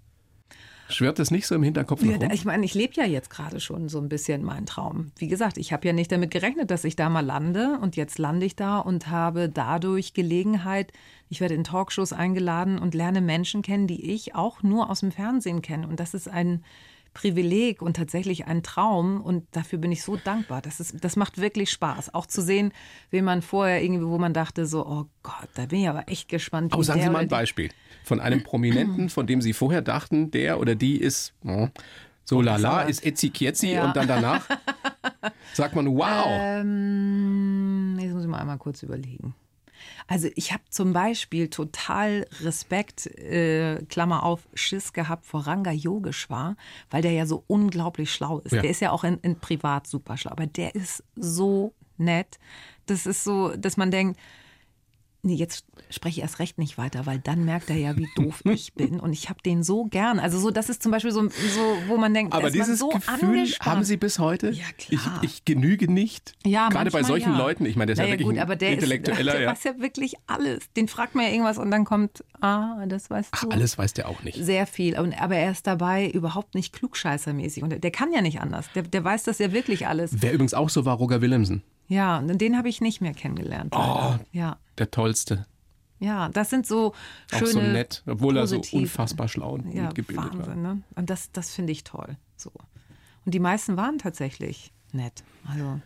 [0.89, 2.31] Schwirrt das nicht so im Hinterkopf Ja, noch rum?
[2.33, 5.11] ich meine, ich lebe ja jetzt gerade schon so ein bisschen meinen Traum.
[5.19, 8.19] Wie gesagt, ich habe ja nicht damit gerechnet, dass ich da mal lande und jetzt
[8.19, 10.93] lande ich da und habe dadurch Gelegenheit,
[11.29, 15.13] ich werde in Talkshows eingeladen und lerne Menschen kennen, die ich auch nur aus dem
[15.13, 15.89] Fernsehen kenne.
[15.89, 16.63] Und das ist ein
[17.17, 20.61] Privileg und tatsächlich ein Traum und dafür bin ich so dankbar.
[20.61, 22.13] Das, ist, das macht wirklich Spaß.
[22.13, 22.73] Auch zu sehen,
[23.11, 26.29] wen man vorher irgendwie, wo man dachte so, oh Gott, da bin ich aber echt
[26.29, 26.75] gespannt.
[26.75, 27.71] Oh, wie sagen Sie mal ein Beispiel
[28.05, 31.69] von einem Prominenten, von dem Sie vorher dachten, der oder die ist oh,
[32.25, 33.87] so lala, aber- ist etzi kietzi Ja.
[33.87, 34.47] und dann danach
[35.55, 36.27] sagt man, wow.
[36.29, 39.35] Ähm, jetzt muss ich mal einmal kurz überlegen.
[40.07, 46.57] Also ich habe zum Beispiel total Respekt, äh, Klammer auf, Schiss gehabt vor Ranga Yogeshwar,
[46.91, 48.53] weil der ja so unglaublich schlau ist.
[48.53, 48.63] Ja.
[48.63, 52.39] Der ist ja auch in, in privat super schlau, aber der ist so nett.
[52.87, 54.19] Das ist so, dass man denkt,
[55.27, 58.41] nee, jetzt spreche ich erst recht nicht weiter, weil dann merkt er ja, wie doof
[58.45, 59.01] ich bin.
[59.01, 60.19] Und ich habe den so gern.
[60.19, 63.29] Also so, das ist zum Beispiel so, so wo man denkt, Aber dieses so Gefühl
[63.29, 63.71] angespannt.
[63.71, 64.51] haben Sie bis heute?
[64.51, 65.21] Ja, klar.
[65.23, 66.35] Ich, ich genüge nicht.
[66.45, 67.39] Ja, Gerade bei solchen ja.
[67.39, 69.33] Leuten, ich meine, der ist ja Naja, wirklich gut, aber der Intellektueller.
[69.33, 69.51] Ist, der ja.
[69.51, 70.73] weiß ja wirklich alles.
[70.77, 73.49] Den fragt man ja irgendwas und dann kommt, ah, das weißt Ach, du.
[73.51, 74.39] alles weiß der auch nicht.
[74.43, 74.99] Sehr viel.
[74.99, 77.63] Und, aber er ist dabei überhaupt nicht klugscheißermäßig.
[77.63, 78.67] Und der, der kann ja nicht anders.
[78.75, 80.11] Der, der weiß das ja wirklich alles.
[80.21, 81.63] Wer übrigens auch so war, Roger Willemsen.
[81.89, 83.73] Ja, und den habe ich nicht mehr kennengelernt.
[83.75, 84.21] leider.
[84.33, 84.59] Ja.
[84.79, 85.47] Der Tollste.
[85.99, 86.93] Ja, das sind so
[87.33, 87.51] Auch schöne.
[87.53, 90.39] so nett, obwohl er so positive- unfassbar schlau und ja, gebildet war.
[90.39, 90.83] Wahnsinn, ne?
[90.95, 92.17] Und das, das finde ich toll.
[92.37, 92.51] So.
[93.25, 95.25] Und die meisten waren tatsächlich nett.
[95.49, 95.81] Also.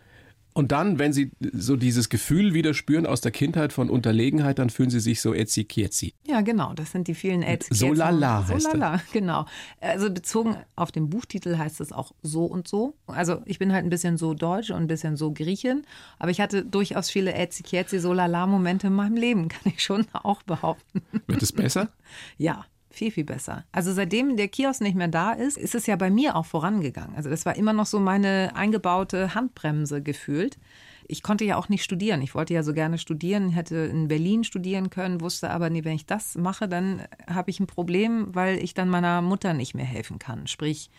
[0.61, 4.69] Und dann, wenn Sie so dieses Gefühl wieder spüren aus der Kindheit von Unterlegenheit, dann
[4.69, 6.13] fühlen Sie sich so etzi kietzi.
[6.27, 7.69] Ja, genau, das sind die vielen Ads.
[7.71, 9.47] So lala heißt So lala, genau.
[9.81, 12.93] Also bezogen auf den Buchtitel heißt es auch so und so.
[13.07, 15.81] Also ich bin halt ein bisschen so deutsch und ein bisschen so Griechin,
[16.19, 17.65] aber ich hatte durchaus viele Etzi,
[17.99, 21.01] so lala Momente in meinem Leben, kann ich schon auch behaupten.
[21.27, 21.89] Wird es besser?
[22.37, 23.65] Ja, viel, viel besser.
[23.73, 27.15] Also seitdem der Kiosk nicht mehr da ist, ist es ja bei mir auch vorangegangen.
[27.17, 30.59] Also das war immer noch so meine eingebaute Handbremse gefühlt.
[31.07, 32.23] Ich konnte ja auch nicht studieren.
[32.23, 35.95] Ich wollte ja so gerne studieren, hätte in Berlin studieren können, wusste aber, nee, wenn
[35.95, 39.85] ich das mache, dann habe ich ein Problem, weil ich dann meiner Mutter nicht mehr
[39.85, 40.47] helfen kann.
[40.47, 40.91] Sprich,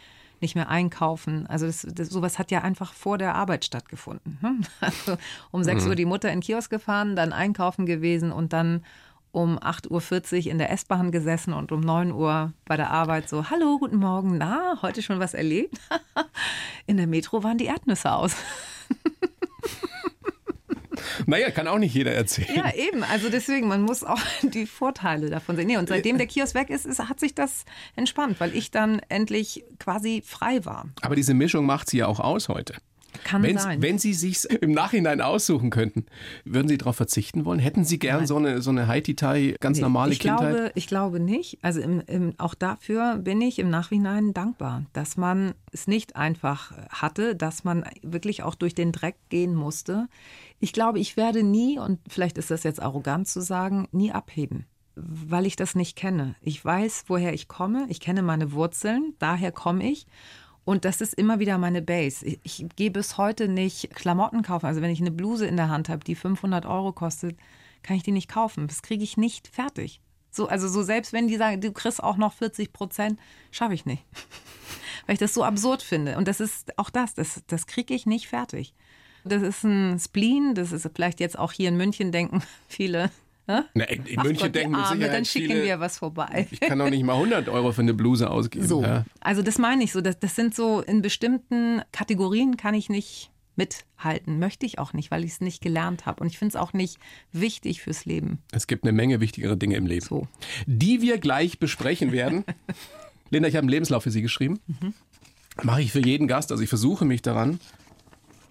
[0.41, 1.47] nicht mehr einkaufen.
[1.47, 4.39] Also das, das, sowas hat ja einfach vor der Arbeit stattgefunden.
[4.41, 4.57] ne?
[4.81, 5.17] Also
[5.51, 8.83] um 6 Uhr die Mutter in den Kiosk gefahren, dann einkaufen gewesen und dann
[9.31, 13.49] um 8.40 Uhr in der S-Bahn gesessen und um 9 Uhr bei der Arbeit so,
[13.49, 15.79] hallo, guten Morgen, na, heute schon was erlebt?
[16.87, 18.35] In der Metro waren die Erdnüsse aus.
[21.25, 22.55] Naja, kann auch nicht jeder erzählen.
[22.55, 23.03] Ja, eben.
[23.03, 25.67] Also deswegen, man muss auch die Vorteile davon sehen.
[25.67, 27.65] Nee, und seitdem der Kiosk weg ist, ist, hat sich das
[27.95, 30.89] entspannt, weil ich dann endlich quasi frei war.
[31.01, 32.75] Aber diese Mischung macht sie ja auch aus heute.
[33.23, 33.81] Kann Wenn, sein.
[33.81, 36.05] wenn Sie sich im Nachhinein aussuchen könnten,
[36.45, 37.59] würden Sie darauf verzichten wollen?
[37.59, 40.55] Hätten Sie gern so eine, so eine Haiti-Tai, ganz Nee, normale ich Kindheit?
[40.55, 41.59] Glaube, ich glaube nicht.
[41.61, 46.71] Also im, im, auch dafür bin ich im Nachhinein dankbar, dass man es nicht einfach
[46.89, 50.07] hatte, dass man wirklich auch durch den Dreck gehen musste.
[50.59, 54.65] Ich glaube, ich werde nie, und vielleicht ist das jetzt arrogant zu sagen, nie abheben.
[54.95, 56.35] Weil ich das nicht kenne.
[56.41, 57.85] Ich weiß, woher ich komme.
[57.89, 59.15] Ich kenne meine Wurzeln.
[59.19, 60.05] Daher komme ich.
[60.63, 62.25] Und das ist immer wieder meine Base.
[62.25, 64.67] Ich, ich gehe bis heute nicht Klamotten kaufen.
[64.67, 67.37] Also wenn ich eine Bluse in der Hand habe, die 500 Euro kostet,
[67.83, 68.67] kann ich die nicht kaufen.
[68.67, 70.01] Das kriege ich nicht fertig.
[70.29, 73.19] So, also so selbst wenn die sagen, du kriegst auch noch 40 Prozent,
[73.49, 74.05] schaffe ich nicht.
[75.05, 76.17] Weil ich das so absurd finde.
[76.17, 78.73] Und das ist auch das, das, das kriege ich nicht fertig.
[79.23, 83.11] Das ist ein Spleen, das ist vielleicht jetzt auch hier in München denken viele.
[83.57, 83.61] Hä?
[83.73, 86.47] Na, in in Ach München Gott, denken mit Sicherheit dann schicken viele, wir was vorbei.
[86.51, 88.67] Ich kann doch nicht mal 100 Euro für eine Bluse ausgeben.
[88.67, 89.05] So, Ja.
[89.19, 90.01] also das meine ich so.
[90.01, 94.39] Das, das sind so, in bestimmten Kategorien kann ich nicht mithalten.
[94.39, 96.21] Möchte ich auch nicht, weil ich es nicht gelernt habe.
[96.21, 96.97] Und ich finde es auch nicht
[97.31, 98.39] wichtig fürs Leben.
[98.51, 100.27] Es gibt eine Menge wichtigere Dinge im Leben, So.
[100.65, 102.45] die wir gleich besprechen werden.
[103.29, 104.59] Linda, ich habe einen Lebenslauf für Sie geschrieben.
[104.67, 104.93] Mhm.
[105.63, 107.59] Mache ich für jeden Gast, also ich versuche mich daran.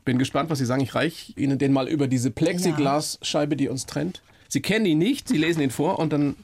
[0.04, 0.82] Bin gespannt, was Sie sagen.
[0.82, 4.22] Ich reiche Ihnen den mal über diese Plexiglasscheibe, die uns trennt.
[4.50, 6.36] Sie kennen ihn nicht, Sie lesen ihn vor und dann,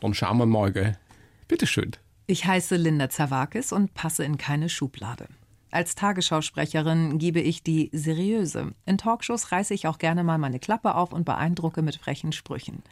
[0.00, 0.72] dann schauen wir mal.
[0.72, 0.96] Gell?
[1.48, 1.92] Bitte schön.
[2.26, 5.28] Ich heiße Linda Zawakis und passe in keine Schublade.
[5.70, 8.72] Als Tagesschausprecherin gebe ich die seriöse.
[8.86, 12.82] In Talkshows reiße ich auch gerne mal meine Klappe auf und beeindrucke mit frechen Sprüchen.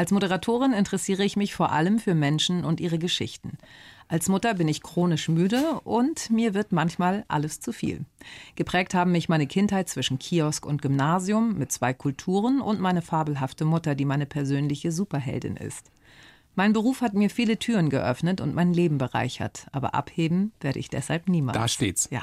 [0.00, 3.58] Als Moderatorin interessiere ich mich vor allem für Menschen und ihre Geschichten.
[4.08, 8.06] Als Mutter bin ich chronisch müde und mir wird manchmal alles zu viel.
[8.56, 13.66] Geprägt haben mich meine Kindheit zwischen Kiosk und Gymnasium mit zwei Kulturen und meine fabelhafte
[13.66, 15.90] Mutter, die meine persönliche Superheldin ist.
[16.54, 20.88] Mein Beruf hat mir viele Türen geöffnet und mein Leben bereichert, aber abheben werde ich
[20.88, 21.58] deshalb niemals.
[21.58, 22.08] Da steht's.
[22.10, 22.22] Ja.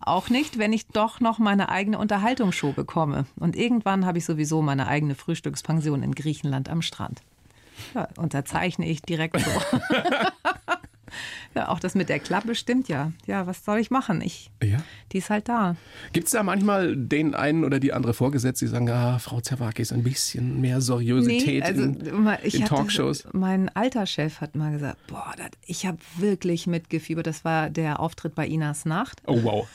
[0.00, 3.26] Auch nicht, wenn ich doch noch meine eigene Unterhaltungsshow bekomme.
[3.36, 7.22] Und irgendwann habe ich sowieso meine eigene Frühstückspension in Griechenland am Strand.
[7.94, 9.50] Ja, unterzeichne ich direkt so.
[11.54, 13.12] Ja, auch das mit der Klappe stimmt ja.
[13.26, 14.20] Ja, was soll ich machen?
[14.20, 14.78] Ich, Ja.
[15.12, 15.76] die ist halt da.
[16.12, 19.92] Gibt es da manchmal den einen oder die andere Vorgesetzte, die sagen, ah, Frau Zerwakis,
[19.92, 23.26] ein bisschen mehr Seriosität also, in, in Talkshows?
[23.32, 27.26] Mein alter Chef hat mal gesagt, boah, das, ich habe wirklich mitgefiebert.
[27.26, 29.22] Das war der Auftritt bei Inas Nacht.
[29.26, 29.68] Oh, wow.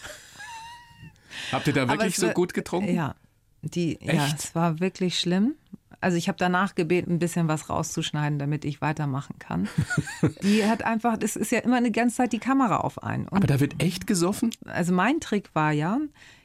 [1.52, 2.94] Habt ihr da wirklich so gut getrunken?
[2.94, 3.16] Ja,
[3.62, 4.40] die, ja, Echt?
[4.40, 5.56] es war wirklich schlimm.
[6.02, 9.70] Also ich habe danach gebeten, ein bisschen was rauszuschneiden, damit ich weitermachen kann.
[10.44, 13.28] die hat einfach, das ist ja immer eine ganze Zeit die Kamera auf einen.
[13.28, 14.50] Und Aber da wird echt gesoffen?
[14.66, 16.00] also mein Trick war ja,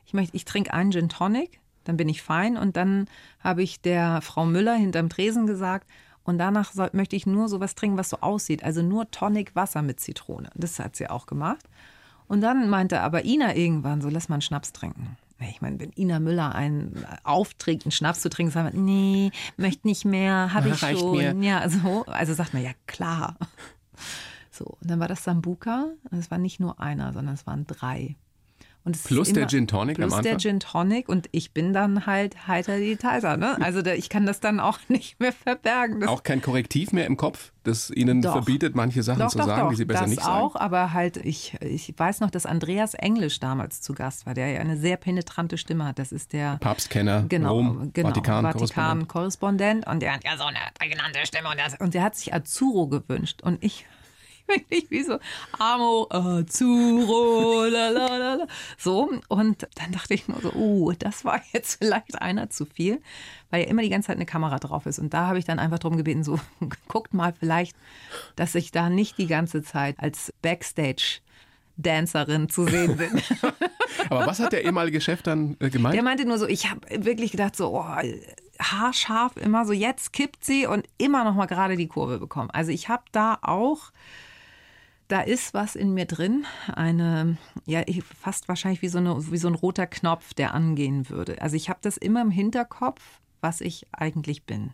[0.05, 3.07] ich möchte, ich trinke einen Gin Tonic, dann bin ich fein und dann
[3.41, 5.89] habe ich der Frau Müller hinterm Tresen gesagt
[6.23, 9.81] und danach soll, möchte ich nur sowas trinken, was so aussieht, also nur Tonic Wasser
[9.83, 10.51] mit Zitrone.
[10.55, 11.65] Das hat sie auch gemacht.
[12.29, 15.17] Und dann meinte aber Ina irgendwann so, lass mal einen Schnaps trinken.
[15.39, 19.87] Ich meine, wenn Ina Müller einen aufträgt, einen Schnaps zu trinken, sagen wir, nee, möchte
[19.87, 21.17] nicht mehr, habe ich Reicht schon.
[21.17, 21.35] mir.
[21.41, 23.37] Ja, so, also sagt man, ja klar.
[24.51, 25.89] So, und dann war das Sambuka.
[26.11, 28.17] Und es war nicht nur einer, sondern es waren drei.
[28.93, 30.39] Plus der Gin Tonic am Plus der?
[30.39, 33.37] Gin Tonic und ich bin dann halt heiter die Teiser.
[33.37, 33.57] Ne?
[33.67, 36.01] Also da, ich kann das dann auch nicht mehr verbergen.
[36.01, 38.33] Das Auch kein Korrektiv mehr im Kopf, das Ihnen Doch.
[38.33, 40.37] verbietet, manche Sachen doch, zu doch, sagen, die Sie besser das nicht sagen?
[40.37, 44.49] auch, aber halt, ich, ich weiß noch, dass Andreas Englisch damals zu Gast war, der
[44.51, 45.99] ja eine sehr penetrante Stimme hat.
[45.99, 50.59] Das ist der Papstkenner, genau, Rom, genau, Vatikan, Vatikan-Korrespondent und der hat ja so eine
[50.79, 53.87] prägnante Stimme und, das, und der hat sich Azzurro gewünscht und ich
[54.49, 55.19] wirklich wie so
[55.59, 58.47] Amo Azzurro, la, la, la, la.
[58.79, 63.01] so und dann dachte ich nur so, oh, das war jetzt vielleicht einer zu viel,
[63.51, 65.59] weil ja immer die ganze Zeit eine Kamera drauf ist und da habe ich dann
[65.59, 66.39] einfach darum gebeten, so
[66.89, 67.77] guckt mal vielleicht,
[68.37, 71.21] dass ich da nicht die ganze Zeit als Backstage
[71.79, 73.21] Dancerin zu sehen bin.
[74.09, 75.95] Aber was hat der ehemalige Chef dann äh, gemeint?
[75.95, 77.85] Der meinte nur so, ich habe wirklich gedacht, so oh,
[78.59, 82.51] haarscharf immer so, jetzt kippt sie und immer noch mal gerade die Kurve bekommen.
[82.51, 83.93] Also ich habe da auch,
[85.09, 87.83] da ist was in mir drin, eine, ja,
[88.21, 91.41] fast wahrscheinlich wie so, eine, wie so ein roter Knopf, der angehen würde.
[91.41, 94.73] Also ich habe das immer im Hinterkopf, was ich eigentlich bin.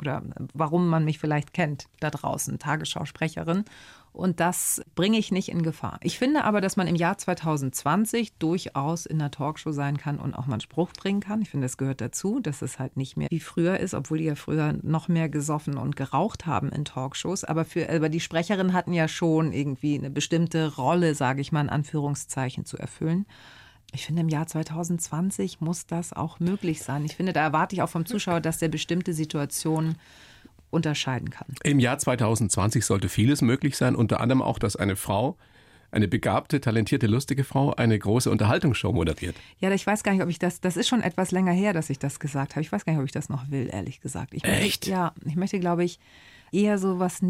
[0.00, 3.64] Oder warum man mich vielleicht kennt da draußen, Tagesschausprecherin.
[4.12, 5.98] Und das bringe ich nicht in Gefahr.
[6.02, 10.34] Ich finde aber, dass man im Jahr 2020 durchaus in einer Talkshow sein kann und
[10.34, 11.40] auch mal einen Spruch bringen kann.
[11.40, 14.24] Ich finde, das gehört dazu, dass es halt nicht mehr wie früher ist, obwohl die
[14.24, 17.44] ja früher noch mehr gesoffen und geraucht haben in Talkshows.
[17.44, 21.62] Aber, für, aber die Sprecherinnen hatten ja schon irgendwie eine bestimmte Rolle, sage ich mal
[21.62, 23.24] in Anführungszeichen, zu erfüllen.
[23.94, 27.04] Ich finde, im Jahr 2020 muss das auch möglich sein.
[27.04, 29.96] Ich finde, da erwarte ich auch vom Zuschauer, dass der bestimmte Situationen
[30.72, 31.46] unterscheiden kann.
[31.62, 35.36] Im Jahr 2020 sollte vieles möglich sein, unter anderem auch, dass eine Frau,
[35.90, 39.36] eine begabte, talentierte, lustige Frau, eine große Unterhaltungsshow moderiert.
[39.58, 41.90] Ja, ich weiß gar nicht, ob ich das, das ist schon etwas länger her, dass
[41.90, 42.62] ich das gesagt habe.
[42.62, 44.32] Ich weiß gar nicht, ob ich das noch will, ehrlich gesagt.
[44.32, 44.86] Ich möchte, Echt?
[44.86, 45.98] Ja, ich möchte, glaube ich,
[46.50, 47.20] eher so was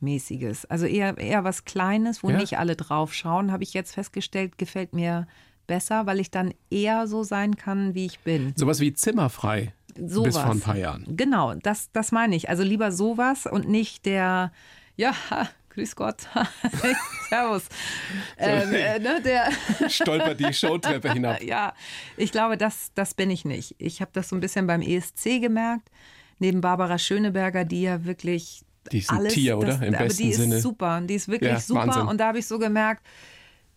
[0.00, 0.66] Nischenmäßiges.
[0.66, 2.36] Also eher, eher was Kleines, wo Ja.
[2.36, 5.26] nicht alle drauf schauen, habe ich jetzt festgestellt, gefällt mir
[5.66, 8.52] besser, weil ich dann eher so sein kann, wie ich bin.
[8.56, 10.34] Sowas wie zimmerfrei Sowas.
[10.34, 11.04] bis vor ein paar Jahren.
[11.16, 12.48] Genau, das, das meine ich.
[12.48, 14.52] Also lieber sowas und nicht der,
[14.96, 15.14] ja,
[15.70, 16.28] grüß Gott,
[17.28, 17.64] servus.
[18.38, 19.50] Ähm, äh, ne, der,
[19.88, 21.42] Stolpert die Showtreppe hinab.
[21.42, 21.74] ja,
[22.16, 23.74] ich glaube, das, das bin ich nicht.
[23.78, 25.90] Ich habe das so ein bisschen beim ESC gemerkt,
[26.38, 29.68] neben Barbara Schöneberger, die ja wirklich Die ist ein alles, Tier, oder?
[29.68, 30.60] Das, Im aber besten die ist Sinne.
[30.60, 31.86] super, die ist wirklich Ja, super.
[31.86, 32.08] Wahnsinn.
[32.08, 33.06] Und da habe ich so gemerkt,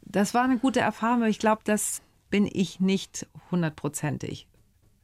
[0.02, 4.48] das war eine gute Erfahrung, aber ich glaube, das bin ich nicht hundertprozentig.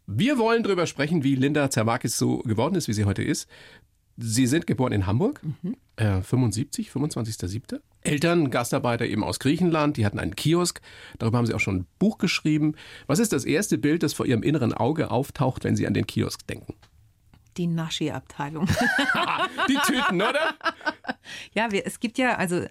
[0.08, 3.48] Wir wollen darüber sprechen, wie Linda Zerwakis so geworden ist, wie sie heute ist.
[4.18, 5.42] Sie sind geboren in Hamburg,
[5.96, 7.80] äh, 75, 25.07.
[8.02, 10.82] Eltern, Gastarbeiter eben aus Griechenland, die hatten einen Kiosk.
[11.18, 12.76] Darüber haben sie auch schon ein Buch geschrieben.
[13.08, 16.06] Was ist das erste Bild, das vor ihrem inneren Auge auftaucht, wenn Sie an den
[16.06, 16.76] Kiosk denken?
[17.58, 18.68] Die Naschi-Abteilung.
[19.70, 20.56] Die Tüten, oder?
[21.54, 22.66] Ja, wir, es gibt ja, also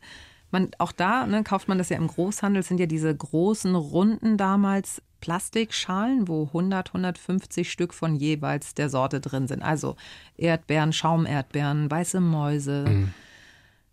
[0.50, 4.36] man, auch da ne, kauft man das ja im Großhandel, sind ja diese großen, runden
[4.36, 9.62] damals Plastikschalen, wo 100, 150 Stück von jeweils der Sorte drin sind.
[9.62, 9.96] Also
[10.37, 13.09] Erdbeeren, Schaumerdbeeren, weiße Mäuse.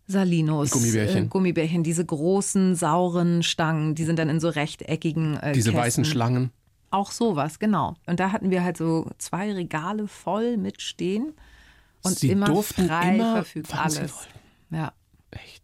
[0.08, 1.26] Salinos, Gummibärchen.
[1.26, 5.84] Äh, Gummibärchen, diese großen, sauren Stangen, die sind dann in so rechteckigen äh, Diese Kästen.
[5.86, 6.52] weißen Schlangen.
[6.90, 7.96] Auch sowas, genau.
[8.06, 11.34] Und da hatten wir halt so zwei Regale voll mit stehen
[12.04, 14.28] und Sie immer durften frei immer, verfügt alles.
[14.70, 14.94] Ja,
[15.32, 15.64] Echt?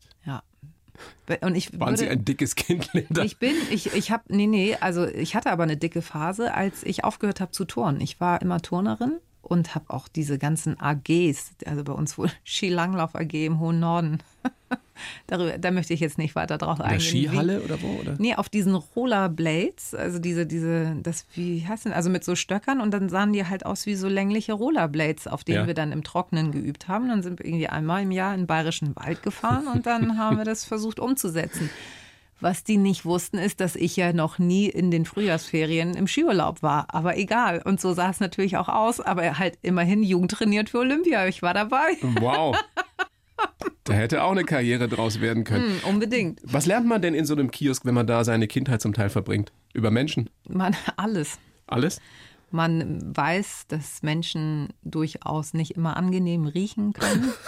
[1.41, 3.23] Und ich Waren Sie würde, ein dickes Kind, Linda?
[3.23, 6.83] ich bin, ich, ich habe, nee, nee, also ich hatte aber eine dicke Phase, als
[6.83, 8.01] ich aufgehört habe zu turnen.
[8.01, 13.13] Ich war immer Turnerin und habe auch diese ganzen AGs, also bei uns wohl Skilanglauf
[13.13, 14.19] AG im hohen Norden.
[15.27, 16.93] Darüber, da möchte ich jetzt nicht weiter drauf eingehen.
[16.93, 17.87] In der Skihalle oder wo?
[17.99, 18.15] Oder?
[18.19, 22.79] Nee, auf diesen Rollerblades, also diese, diese, das, wie heißt denn, also mit so Stöckern
[22.79, 25.67] und dann sahen die halt aus wie so längliche Rollerblades, auf denen ja.
[25.67, 27.09] wir dann im Trockenen geübt haben.
[27.09, 30.37] Dann sind wir irgendwie einmal im Jahr in den Bayerischen Wald gefahren und dann haben
[30.37, 31.69] wir das versucht umzusetzen.
[32.39, 36.61] Was die nicht wussten, ist, dass ich ja noch nie in den Frühjahrsferien im Skiurlaub
[36.61, 36.87] war.
[36.93, 37.61] Aber egal.
[37.63, 38.99] Und so sah es natürlich auch aus.
[38.99, 41.27] Aber halt immerhin jugendtrainiert für Olympia.
[41.27, 41.97] Ich war dabei.
[42.19, 42.57] Wow.
[43.85, 45.75] Da hätte auch eine Karriere draus werden können.
[45.75, 46.39] Mm, unbedingt.
[46.43, 49.09] Was lernt man denn in so einem Kiosk, wenn man da seine Kindheit zum Teil
[49.09, 49.51] verbringt?
[49.73, 50.29] Über Menschen?
[50.47, 51.37] Man, alles.
[51.67, 51.99] Alles?
[52.49, 57.33] Man weiß, dass Menschen durchaus nicht immer angenehm riechen können.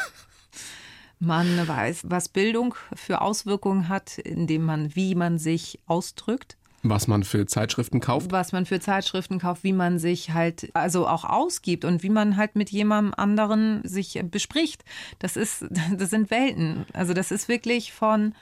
[1.26, 6.58] man weiß, was Bildung für Auswirkungen hat, indem man, wie man sich ausdrückt.
[6.84, 8.32] Was man für Zeitschriften kauft?
[8.32, 12.38] Was man für Zeitschriften kauft, wie man sich halt also auch ausgibt und wie man
[12.38, 14.86] halt mit jemandem anderen sich bespricht.
[15.20, 15.66] Das ist,
[15.98, 16.86] das sind Welten.
[16.94, 18.36] Also das ist wirklich von,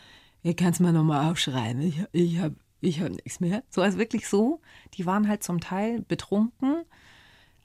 [0.43, 3.63] ihr kannst mal nochmal aufschreiben, ich, ich habe ich hab nichts mehr.
[3.69, 4.59] So also wirklich so.
[4.95, 6.83] Die waren halt zum Teil betrunken,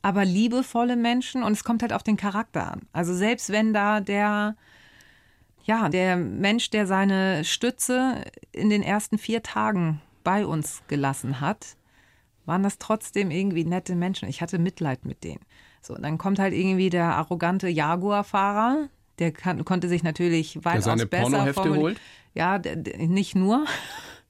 [0.01, 2.83] aber liebevolle Menschen und es kommt halt auf den Charakter an.
[2.93, 4.57] Also selbst wenn da der
[5.69, 11.77] ja, der Mensch, der seine Stütze in den ersten vier Tagen bei uns gelassen hat,
[12.47, 14.29] waren das trotzdem irgendwie nette Menschen.
[14.31, 15.41] Ich hatte Mitleid mit denen.
[15.83, 20.85] So, und dann kommt halt irgendwie der arrogante Jaguar-Fahrer, der kann, konnte sich natürlich weitaus
[20.85, 22.01] der seine besser holt?
[22.35, 23.67] Ja, der, der, nicht nur.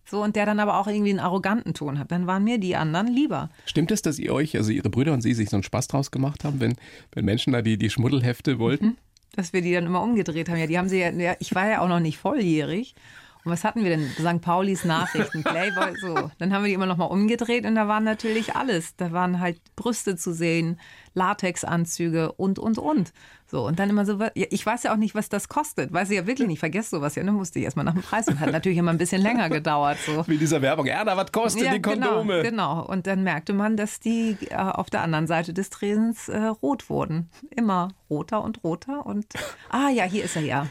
[0.05, 2.11] So, und der dann aber auch irgendwie einen arroganten Ton hat.
[2.11, 3.51] Dann waren mir die anderen lieber.
[3.67, 6.11] Stimmt es, dass ihr euch, also Ihre Brüder und Sie, sich so einen Spaß draus
[6.11, 6.77] gemacht haben, wenn,
[7.13, 8.87] wenn Menschen da die, die Schmuddelhefte wollten?
[8.87, 8.97] Mhm.
[9.35, 10.59] Dass wir die dann immer umgedreht haben.
[10.59, 12.95] Ja, die haben sie ja, ich war ja auch noch nicht volljährig.
[13.45, 14.09] Und was hatten wir denn?
[14.11, 14.41] St.
[14.41, 16.31] Paulis Nachrichten, Playboy, so.
[16.39, 18.97] Dann haben wir die immer noch mal umgedreht und da waren natürlich alles.
[18.97, 20.79] Da waren halt Brüste zu sehen,
[21.15, 23.13] Latexanzüge und, und, und.
[23.51, 25.91] So, und dann immer so, ich weiß ja auch nicht, was das kostet.
[25.93, 27.23] Weiß ich ja wirklich nicht, vergesst sowas ja.
[27.25, 29.97] Dann musste ich erstmal nach dem Preis und hat natürlich immer ein bisschen länger gedauert.
[30.05, 30.27] So.
[30.29, 32.43] Wie dieser Werbung, Erna, was kostet ja, die genau, Kondome?
[32.43, 36.29] Genau, genau, und dann merkte man, dass die äh, auf der anderen Seite des Tresens
[36.29, 37.31] äh, rot wurden.
[37.51, 39.27] Immer roter und roter und,
[39.71, 40.67] ah ja, hier ist er ja.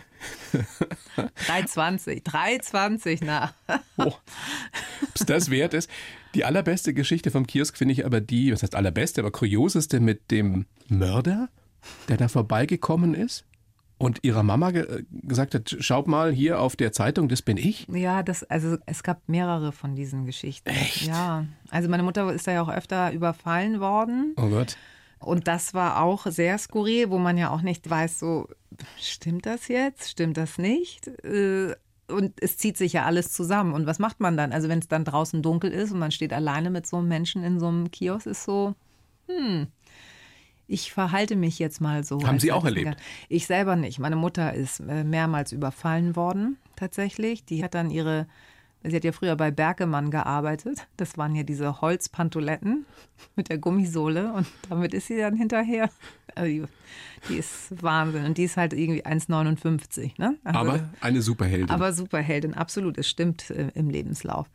[1.17, 3.53] 3,20, 3,20 na.
[3.97, 4.15] oh, Ob
[5.13, 5.89] es das wert ist.
[6.35, 10.31] Die allerbeste Geschichte vom Kiosk finde ich aber die, was heißt allerbeste, aber kurioseste mit
[10.31, 11.49] dem Mörder,
[12.09, 13.45] der da vorbeigekommen ist
[13.97, 17.87] und ihrer Mama ge gesagt hat, schaut mal hier auf der Zeitung, das bin ich?
[17.91, 20.69] Ja, das, also es gab mehrere von diesen Geschichten.
[20.69, 21.07] Echt?
[21.07, 21.45] Ja.
[21.69, 24.33] Also meine Mutter ist da ja auch öfter überfallen worden.
[24.37, 24.77] Oh Gott.
[25.19, 28.47] Und das war auch sehr skurril, wo man ja auch nicht weiß, so,
[28.99, 30.11] stimmt das jetzt?
[30.11, 31.07] Stimmt das nicht?
[31.23, 31.75] Äh,
[32.07, 33.73] und es zieht sich ja alles zusammen.
[33.73, 34.53] Und was macht man dann?
[34.53, 37.43] Also, wenn es dann draußen dunkel ist und man steht alleine mit so einem Menschen
[37.43, 38.75] in so einem Kiosk, ist so,
[39.27, 39.67] hm,
[40.67, 42.25] ich verhalte mich jetzt mal so.
[42.25, 42.97] Haben Sie auch erlebt?
[43.29, 43.99] Ich selber nicht.
[43.99, 47.45] Meine Mutter ist äh, mehrmals überfallen worden, tatsächlich.
[47.45, 48.27] Die hat dann ihre
[48.83, 50.87] Sie hat ja früher bei Bergemann gearbeitet.
[50.97, 52.85] Das waren ja diese Holzpantoletten
[53.35, 55.89] mit der Gummisohle und damit ist sie dann hinterher.
[56.35, 56.63] Also die,
[57.29, 60.13] ist Wahnsinn und die ist halt irgendwie 1,59.
[60.17, 60.37] Ne?
[60.43, 61.69] Also, aber eine Superheldin.
[61.69, 62.97] Aber Superheldin, absolut.
[62.97, 64.49] Es stimmt äh, im Lebenslauf.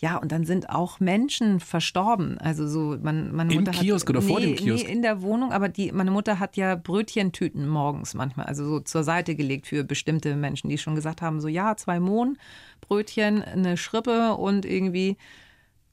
[0.00, 2.38] Ja, und dann sind auch Menschen verstorben.
[2.38, 4.86] Also so, man, meine Im Mutter Kiosk hat, oder nee, vor dem Kiosk?
[4.86, 8.78] Nee, in der Wohnung, aber die, meine Mutter hat ja Brötchentüten morgens manchmal, also so
[8.78, 13.76] zur Seite gelegt für bestimmte Menschen, die schon gesagt haben, so ja, zwei Mohnbrötchen, eine
[13.76, 15.16] Schrippe und irgendwie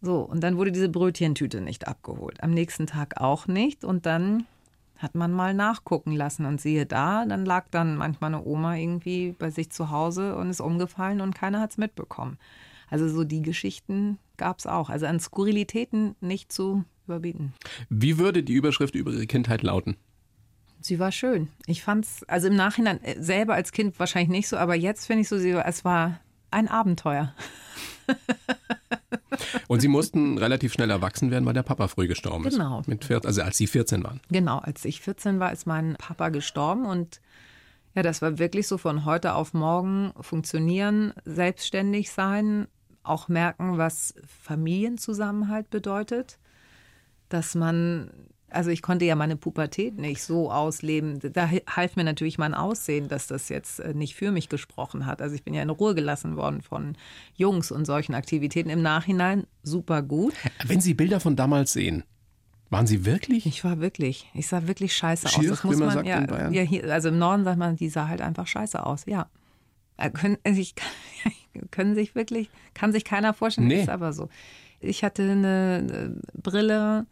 [0.01, 0.19] so.
[0.19, 2.43] Und dann wurde diese Brötchentüte nicht abgeholt.
[2.43, 3.83] Am nächsten Tag auch nicht.
[3.83, 4.45] Und dann
[4.97, 9.35] hat man mal nachgucken lassen und siehe da, dann lag dann manchmal eine Oma irgendwie
[9.37, 12.37] bei sich zu Hause und ist umgefallen und keiner hat es mitbekommen.
[12.89, 14.89] Also so die Geschichten gab es auch.
[14.89, 17.53] Also an Skurrilitäten nicht zu überbieten.
[17.89, 19.97] Wie würde die Überschrift über Ihre Kindheit lauten?
[20.79, 21.47] Sie war schön.
[21.65, 25.07] Ich fand es, also im Nachhinein äh, selber als Kind wahrscheinlich nicht so, aber jetzt
[25.07, 26.19] finde ich so, es war
[26.51, 27.33] ein Abenteuer.
[29.67, 32.53] Und Sie mussten relativ schnell erwachsen werden, weil der Papa früh gestorben ist.
[32.53, 32.81] Genau.
[32.85, 34.21] Mit 14, also als Sie 14 waren.
[34.29, 37.21] Genau, als ich 14 war, ist mein Papa gestorben und
[37.95, 42.67] ja, das war wirklich so von heute auf morgen funktionieren, selbstständig sein,
[43.03, 46.37] auch merken, was Familienzusammenhalt bedeutet,
[47.29, 48.11] dass man
[48.49, 51.19] also ich konnte ja meine Pubertät nicht so ausleben.
[51.33, 55.21] Da half mir natürlich mein Aussehen, dass das jetzt äh, nicht für mich gesprochen hat.
[55.21, 56.95] Also ich bin ja in Ruhe gelassen worden von
[57.35, 58.69] Jungs und solchen Aktivitäten.
[58.69, 60.33] Im Nachhinein super gut.
[60.65, 62.03] Wenn Sie Bilder von damals sehen,
[62.69, 63.45] waren Sie wirklich?
[63.45, 64.29] Ich war wirklich.
[64.33, 65.61] Ich sah wirklich scheiße Schier, aus.
[65.61, 66.53] Das muss man, sagt ja, in Bayern.
[66.53, 69.05] ja hier, also im Norden sagt man, die sah halt einfach scheiße aus.
[69.05, 69.29] Ja.
[69.97, 70.75] Äh, können, also ich,
[71.71, 73.81] können sich wirklich, kann sich keiner vorstellen, Nee.
[73.81, 74.29] ist aber so.
[74.79, 77.05] Ich hatte eine Brille,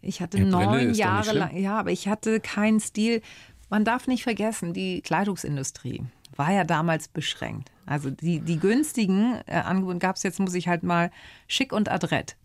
[0.00, 3.22] ich hatte Ja, neun Jahre lang, ja, aber ich hatte keinen Stil.
[3.70, 6.04] Man darf nicht vergessen, die Kleidungsindustrie
[6.36, 7.70] war ja damals beschränkt.
[7.84, 11.10] Also die, die günstigen äh, Angebote gab es jetzt, muss ich halt mal
[11.48, 12.36] schick und adrett.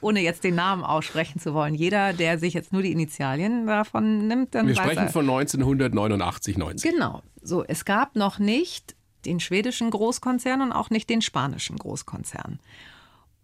[0.00, 1.74] Ohne jetzt den Namen aussprechen zu wollen.
[1.74, 5.08] Jeder, der sich jetzt nur die Initialien davon nimmt, dann Wir sprechen er.
[5.08, 6.90] von 1989, 90.
[6.90, 7.22] Genau.
[7.42, 12.58] So, es gab noch nicht den schwedischen Großkonzern und auch nicht den spanischen Großkonzern.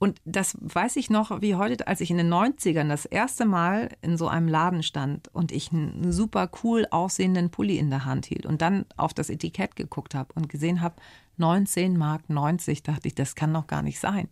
[0.04, 3.88] Und das weiß ich noch wie heute, als ich in den 90ern das erste Mal
[4.02, 8.26] in so einem Laden stand und ich einen super cool aussehenden Pulli in der Hand
[8.26, 10.96] hielt und dann auf das Etikett geguckt habe und gesehen habe,
[11.38, 14.28] 19 Mark 90, dachte ich, das kann doch gar nicht sein.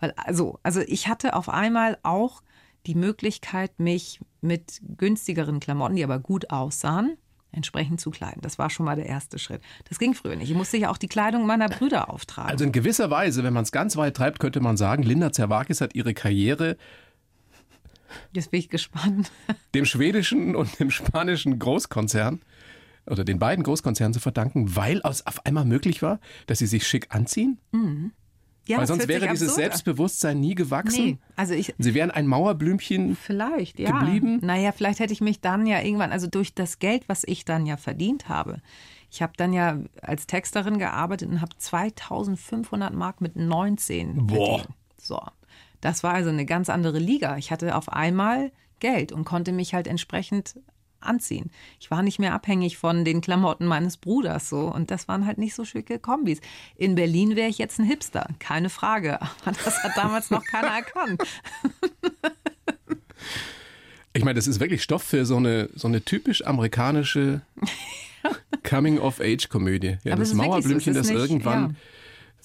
[0.00, 2.42] Weil also, also ich hatte auf einmal auch
[2.86, 7.16] die Möglichkeit, mich mit günstigeren Klamotten, die aber gut aussahen,
[7.52, 8.40] entsprechend zu kleiden.
[8.42, 9.62] Das war schon mal der erste Schritt.
[9.88, 10.50] Das ging früher nicht.
[10.50, 12.50] Ich musste ja auch die Kleidung meiner Brüder auftragen.
[12.50, 15.80] Also in gewisser Weise, wenn man es ganz weit treibt, könnte man sagen, Linda Zerwakis
[15.80, 16.76] hat ihre Karriere
[18.32, 19.30] Jetzt bin ich gespannt.
[19.74, 22.40] dem schwedischen und dem spanischen Großkonzern
[23.06, 26.86] oder den beiden Großkonzernen zu verdanken, weil es auf einmal möglich war, dass sie sich
[26.86, 27.58] schick anziehen?
[28.66, 29.54] Ja, weil sonst wäre dieses.
[29.54, 31.04] Selbstbewusstsein nie gewachsen.
[31.04, 33.16] Nee, also ich, Sie wären ein Mauerblümchen.
[33.16, 33.98] Vielleicht, ja.
[33.98, 34.40] geblieben?
[34.42, 37.66] Naja, vielleicht hätte ich mich dann ja irgendwann, also durch das Geld, was ich dann
[37.66, 38.60] ja verdient habe.
[39.10, 44.58] Ich habe dann ja als Texterin gearbeitet und habe 2500 Mark mit 19 Boah.
[44.58, 44.68] verdient.
[45.00, 45.20] So.
[45.80, 47.36] Das war also eine ganz andere Liga.
[47.36, 48.50] Ich hatte auf einmal
[48.80, 50.56] Geld und konnte mich halt entsprechend
[51.00, 51.50] anziehen.
[51.80, 55.38] Ich war nicht mehr abhängig von den Klamotten meines Bruders so und das waren halt
[55.38, 56.40] nicht so schicke Kombis.
[56.76, 60.68] In Berlin wäre ich jetzt ein Hipster, keine Frage, aber das hat damals noch keiner
[60.68, 61.22] erkannt.
[64.12, 67.42] Ich meine, das ist wirklich Stoff für so eine, so eine typisch amerikanische
[68.68, 69.98] Coming-of-Age-Komödie.
[70.04, 71.74] Ja, das so, Mauerblümchen, ist das irgendwann ja.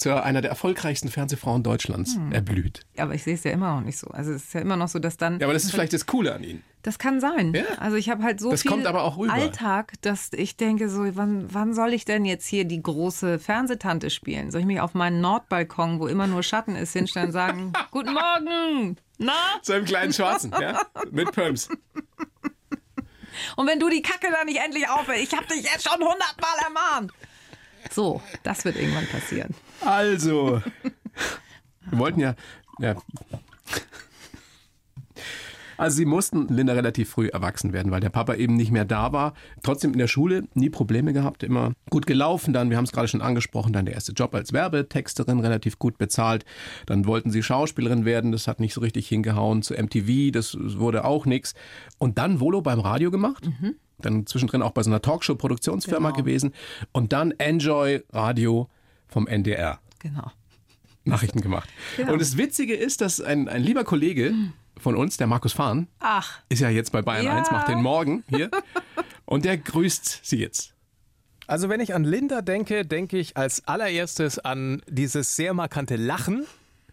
[0.03, 0.11] Hm.
[0.13, 2.81] zu einer der erfolgreichsten Fernsehfrauen Deutschlands erblüht.
[2.95, 4.07] Ja, aber ich sehe es ja immer noch nicht so.
[4.07, 5.39] Also es ist ja immer noch so, dass dann.
[5.39, 6.63] Ja, aber das ist vielleicht das Coole an Ihnen.
[6.83, 7.53] Das kann sein.
[7.53, 7.63] Ja.
[7.79, 8.71] Also ich habe halt so Das viel.
[8.87, 14.09] Alltag, dass ich denke so, wann, wann soll ich denn jetzt hier die große Fernsehtante
[14.09, 14.49] spielen?
[14.49, 18.13] Soll ich mich auf meinen Nordbalkon, wo immer nur Schatten ist, hinstellen und sagen, guten
[18.13, 19.33] Morgen, na?
[19.61, 20.81] So einem kleinen Schwarzen, ja?
[21.11, 21.69] Mit Perms.
[23.55, 26.57] Und wenn du die Kacke da nicht endlich aufhörst, ich habe dich jetzt schon hundertmal
[26.65, 27.11] ermahnt.
[27.91, 29.53] So, das wird irgendwann passieren.
[29.85, 30.61] Also,
[31.89, 32.35] wir wollten ja,
[32.79, 32.95] ja.
[35.77, 39.13] Also sie mussten Linda relativ früh erwachsen werden, weil der Papa eben nicht mehr da
[39.13, 39.33] war.
[39.63, 42.53] Trotzdem in der Schule nie Probleme gehabt, immer gut gelaufen.
[42.53, 45.97] Dann, wir haben es gerade schon angesprochen, dann der erste Job als Werbetexterin, relativ gut
[45.97, 46.45] bezahlt.
[46.85, 49.63] Dann wollten sie Schauspielerin werden, das hat nicht so richtig hingehauen.
[49.63, 51.55] Zu MTV, das wurde auch nichts.
[51.97, 53.49] Und dann Volo beim Radio gemacht.
[53.97, 56.19] Dann zwischendrin auch bei so einer Talkshow-Produktionsfirma Genau.
[56.23, 56.53] gewesen.
[56.91, 58.69] Und dann Enjoy Radio
[59.11, 59.79] vom NDR.
[59.99, 60.31] Genau.
[61.03, 61.69] Nachrichten gemacht.
[61.97, 62.13] Genau.
[62.13, 64.33] Und das Witzige ist, dass ein, ein lieber Kollege
[64.79, 67.37] von uns, der Markus Fahn, Ach, ist ja jetzt bei Bayern Ja.
[67.37, 68.49] 1, macht den Morgen hier.
[69.25, 70.73] und der grüßt sie jetzt.
[71.47, 76.45] Also wenn ich an Linda denke, denke ich als allererstes an dieses sehr markante Lachen.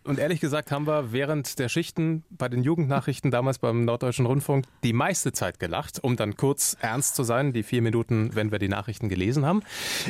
[0.09, 4.65] Und ehrlich gesagt haben wir während der Schichten bei den Jugendnachrichten damals beim Norddeutschen Rundfunk
[4.83, 8.59] die meiste Zeit gelacht, um dann kurz ernst zu sein, die vier Minuten, wenn wir
[8.59, 9.63] die Nachrichten gelesen haben.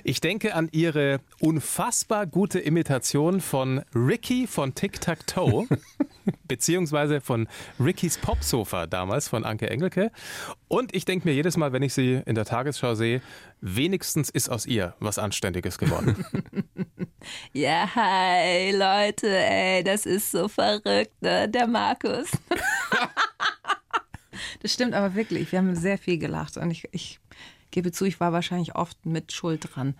[0.05, 5.66] Ich denke an ihre unfassbar gute Imitation von Ricky von Tic Tac Toe,
[6.46, 7.49] beziehungsweise von
[7.80, 10.12] Rickys Popsofa damals von Anke Engelke.
[10.68, 13.20] Und ich denke mir jedes Mal, wenn ich sie in der Tagesschau sehe,
[13.61, 16.25] wenigstens ist aus ihr was Anständiges geworden.
[17.53, 21.49] Ja, hi Leute, ey, das ist so verrückt, ne?
[21.49, 22.29] der Markus.
[24.63, 25.51] das stimmt aber wirklich.
[25.53, 27.19] Wir haben sehr viel gelacht und ich, ich
[27.71, 29.95] gebe zu, ich war wahrscheinlich oft mit Schuld dran.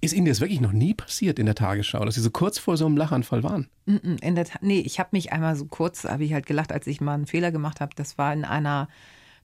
[0.00, 2.76] Ist Ihnen das wirklich noch nie passiert in der Tagesschau, dass Sie so kurz vor
[2.76, 3.68] so einem Lachanfall waren?
[3.86, 6.86] In der Ta- nee, ich habe mich einmal so kurz, habe ich halt gelacht, als
[6.86, 7.92] ich mal einen Fehler gemacht habe.
[7.96, 8.88] Das war in einer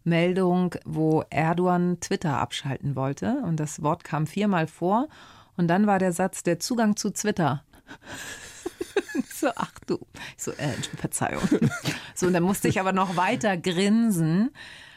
[0.04, 5.08] Meldung, wo Erdogan Twitter abschalten wollte und das Wort kam viermal vor
[5.56, 7.64] und dann war der Satz der Zugang zu Twitter.
[9.40, 9.98] So, ach du.
[10.36, 11.42] Ich so, äh, Verzeihung.
[12.14, 14.50] So, und dann musste ich aber noch weiter grinsen.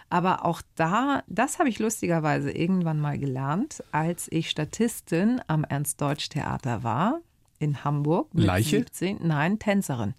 [0.10, 6.84] Aber auch da, das habe ich lustigerweise irgendwann mal gelernt, als ich Statistin am Ernst-Deutsch-Theater
[6.84, 7.22] war
[7.58, 8.30] in Hamburg.
[8.34, 8.80] Leiche?
[8.80, 10.14] 17, nein, Tänzerin.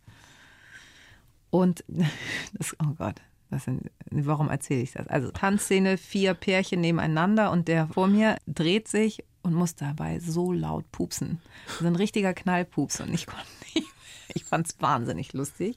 [1.51, 1.85] Und
[2.55, 3.21] das, oh Gott,
[3.51, 5.07] sind, warum erzähle ich das?
[5.07, 10.53] Also Tanzszene, vier Pärchen nebeneinander und der vor mir dreht sich und muss dabei so
[10.53, 11.41] laut pupsen.
[11.79, 13.89] So ein richtiger Knallpups und ich konnte nicht.
[14.37, 15.77] Ich fand es wahnsinnig lustig.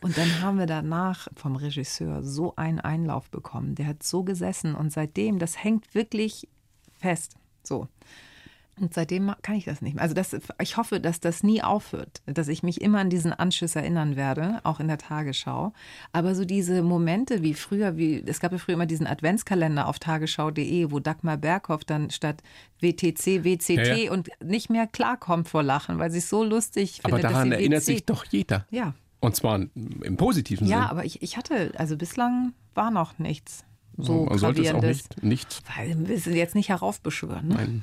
[0.00, 3.74] Und dann haben wir danach vom Regisseur so einen Einlauf bekommen.
[3.74, 6.48] Der hat so gesessen und seitdem, das hängt wirklich
[6.98, 7.34] fest.
[7.62, 7.88] So.
[8.80, 10.02] Und seitdem kann ich das nicht mehr.
[10.02, 13.76] Also das, ich hoffe, dass das nie aufhört, dass ich mich immer an diesen Anschiss
[13.76, 15.72] erinnern werde, auch in der Tagesschau.
[16.12, 19.98] Aber so diese Momente wie früher, wie es gab ja früher immer diesen Adventskalender auf
[19.98, 22.42] tagesschau.de, wo Dagmar Berghoff dann statt
[22.80, 24.12] WTC, WCT Ja, ja.
[24.12, 27.24] und nicht mehr klarkommt vor Lachen, weil sie es so lustig Aber findet.
[27.24, 28.66] dass daran erinnert sich doch jeder.
[28.70, 30.86] Ja, Und zwar im positiven ja, Sinn.
[30.90, 33.64] aber ich, ich hatte, also bislang war noch nichts
[34.00, 35.08] so Man sollte es auch gravierendes.
[35.20, 37.48] nicht, nicht Weil wir sind jetzt nicht heraufbeschwören.
[37.48, 37.54] Ne?
[37.56, 37.82] Nein.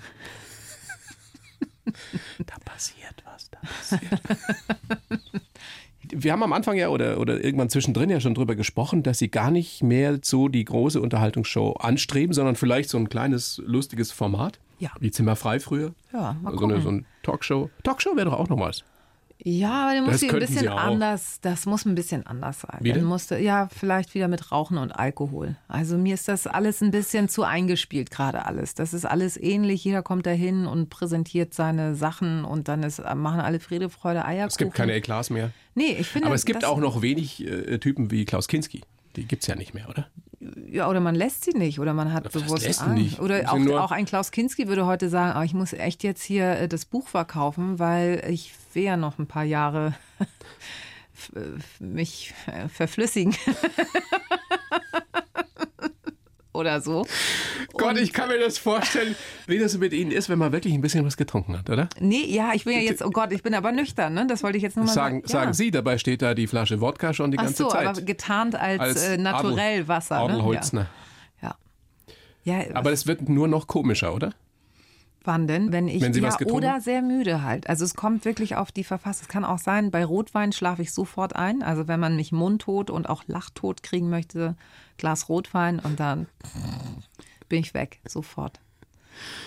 [2.45, 4.21] da passiert was, da passiert.
[6.11, 9.29] Wir haben am Anfang ja oder, oder irgendwann zwischendrin ja schon drüber gesprochen, dass Sie
[9.29, 14.59] gar nicht mehr so die große Unterhaltungsshow anstreben, sondern vielleicht so ein kleines, lustiges Format.
[14.77, 14.91] Ja.
[14.99, 15.93] Wie Zimmer frei früher.
[16.13, 17.69] Ja, mal so, eine, so ein Talkshow.
[17.83, 18.83] Talkshow wäre doch auch noch was.
[19.43, 22.79] Ja, aber der muss Das ein bisschen Sie anders, das muss ein bisschen anders sein.
[22.79, 22.93] Wie?
[22.93, 25.55] Dann musste, ja, vielleicht wieder mit Rauchen und Alkohol.
[25.67, 28.75] Also mir ist das alles ein bisschen zu eingespielt, gerade alles.
[28.75, 29.83] Das ist alles ähnlich.
[29.83, 34.47] Jeder kommt dahin und präsentiert seine Sachen und dann ist, machen alle Friede, Freude, Eierkuchen.
[34.49, 35.51] Es gibt keine Eklas mehr.
[35.75, 36.27] Nee, ich finde.
[36.27, 38.81] Aber es gibt auch noch wenig äh, Typen wie Klaus Kinski.
[39.15, 40.07] Die gibt es ja nicht mehr, oder?
[40.69, 42.87] Ja, oder man lässt sie nicht oder man hat bewusst Angst.
[42.95, 43.19] nicht?
[43.19, 46.45] Oder auch, auch ein Klaus Kinski würde heute sagen, ah, ich muss echt jetzt hier
[46.51, 49.93] äh, das Buch verkaufen, weil ich will ja noch ein paar Jahre
[51.13, 51.31] f-
[51.79, 53.35] mich äh, verflüssigen.
[56.55, 57.05] oder so.
[57.73, 59.15] Gott, ich kann mir das vorstellen,
[59.47, 61.89] wie das mit Ihnen ist, wenn man wirklich ein bisschen was getrunken hat, oder?
[61.99, 64.25] Nee, ja, ich bin ja jetzt, oh Gott, ich bin aber nüchtern, ne?
[64.27, 65.27] Das wollte ich jetzt nur mal Sagen, sagen.
[65.27, 65.53] sagen ja.
[65.53, 67.87] Sie, dabei steht da die Flasche Wodka schon die Ach ganze so, Zeit.
[67.87, 70.17] aber getarnt als, Als äh, naturell Wasser.
[70.17, 70.87] Adelholzner.
[71.41, 71.55] Ne?
[72.43, 72.59] Ja.
[72.63, 72.75] ja.
[72.75, 74.33] Aber es wird nur noch komischer, oder?
[75.25, 75.71] Wann denn?
[75.71, 77.67] Wenn ich Wenn Sie ja, was getrunken- oder sehr müde halt.
[77.67, 79.23] Also es kommt wirklich auf die Verfassung.
[79.23, 81.63] Es kann auch sein, bei Rotwein schlafe ich sofort ein.
[81.63, 84.55] Also wenn man mich mundtot und auch lachtot kriegen möchte,
[84.97, 86.27] Glas Rotwein und dann
[87.49, 88.59] bin ich weg, sofort.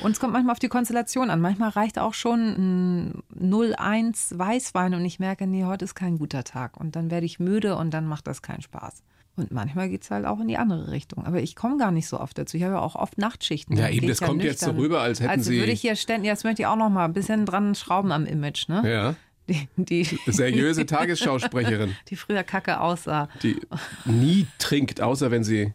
[0.01, 1.41] Und es kommt manchmal auf die Konstellation an.
[1.43, 6.43] Manchmal reicht auch schon ein 0,1 Weißwein und ich merke, nee, heute ist kein guter
[6.45, 6.79] Tag.
[6.79, 9.03] Und dann werde ich müde und dann macht das keinen Spaß.
[9.37, 11.25] Und manchmal geht es halt auch in die andere Richtung.
[11.27, 12.57] Aber ich komme gar nicht so oft dazu.
[12.57, 13.77] Ich habe ja auch oft Nachtschichten.
[13.77, 14.83] Ja, eben, das ich kommt jetzt so nüchtern.
[14.83, 17.05] rüber, als hätten also Sie- würde ich hier ständig, jetzt möchte ich auch noch mal
[17.05, 18.83] ein bisschen dran schrauben am Image, ne?
[18.91, 19.15] Ja.
[19.49, 23.29] Die, die, Seriöse Tagesschausprecherin, die früher kacke aussah.
[23.43, 23.57] die
[24.05, 25.73] nie trinkt, außer wenn sie,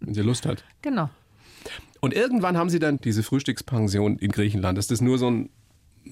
[0.00, 0.64] wenn sie Lust hat.
[0.82, 1.08] Genau.
[2.00, 4.76] Und irgendwann haben Sie dann diese Frühstückspension in Griechenland.
[4.78, 5.48] Ist das nur so ein,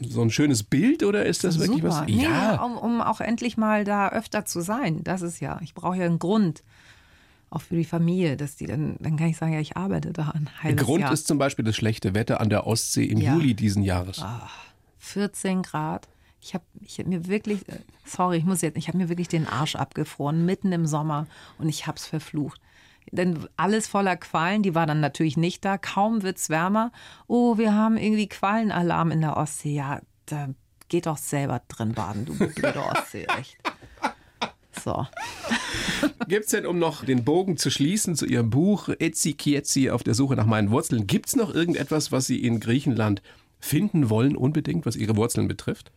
[0.00, 1.88] so ein schönes Bild oder ist das wirklich Super.
[2.00, 2.06] was?
[2.06, 2.62] Nee, ja.
[2.64, 5.04] um, um auch endlich mal da öfter zu sein.
[5.04, 6.62] Das ist ja, ich brauche ja einen Grund.
[7.50, 10.30] Auch für die Familie, dass die dann, dann kann ich sagen, ja, ich arbeite da
[10.30, 11.12] ein Der halbes Grund Jahr.
[11.12, 13.34] ist zum Beispiel das schlechte Wetter an der Ostsee im Ja.
[13.34, 14.24] Juli diesen Jahres.
[15.00, 16.08] 14 Grad.
[16.42, 19.28] Ich habe ich hab mir wirklich, äh, sorry, ich muss jetzt, ich habe mir wirklich
[19.28, 21.26] den Arsch abgefroren, mitten im Sommer
[21.58, 22.60] und ich habe es verflucht.
[23.10, 25.78] Denn alles voller Quallen, die war dann natürlich nicht da.
[25.78, 26.92] Kaum wird's wärmer.
[27.26, 29.74] Oh, wir haben irgendwie Quallenalarm in der Ostsee.
[29.74, 30.48] Ja, da
[30.88, 33.56] geht doch selber drin baden, du blöde Ostsee, echt.
[34.82, 35.06] So.
[36.28, 40.02] Gibt es denn, um noch den Bogen zu schließen zu Ihrem Buch Etzi Kietzi auf
[40.02, 43.22] der Suche nach meinen Wurzeln, gibt es noch irgendetwas, was Sie in Griechenland
[43.60, 45.92] finden wollen, unbedingt, was Ihre Wurzeln betrifft?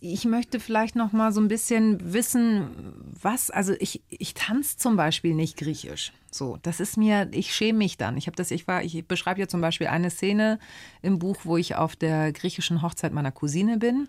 [0.00, 4.96] Ich möchte vielleicht noch mal so ein bisschen wissen, was, also ich, ich tanze zum
[4.96, 6.12] Beispiel nicht griechisch.
[6.30, 8.18] So, das ist mir, ich schäme mich dann.
[8.18, 10.58] Ich habe das, ich war, ich beschreibe ja zum Beispiel eine Szene
[11.00, 14.08] im Buch, wo ich auf der griechischen Hochzeit meiner Cousine bin.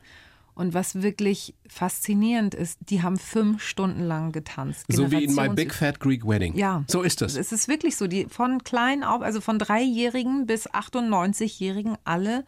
[0.54, 4.86] Und was wirklich faszinierend ist, die haben fünf Stunden lang getanzt.
[4.90, 6.56] So wie in My Big Fat Greek Wedding.
[6.56, 6.84] ja.
[6.88, 7.36] So ist das.
[7.36, 12.44] Es ist wirklich so, die von klein auf, also von Dreijährigen bis 98-Jährigen, alle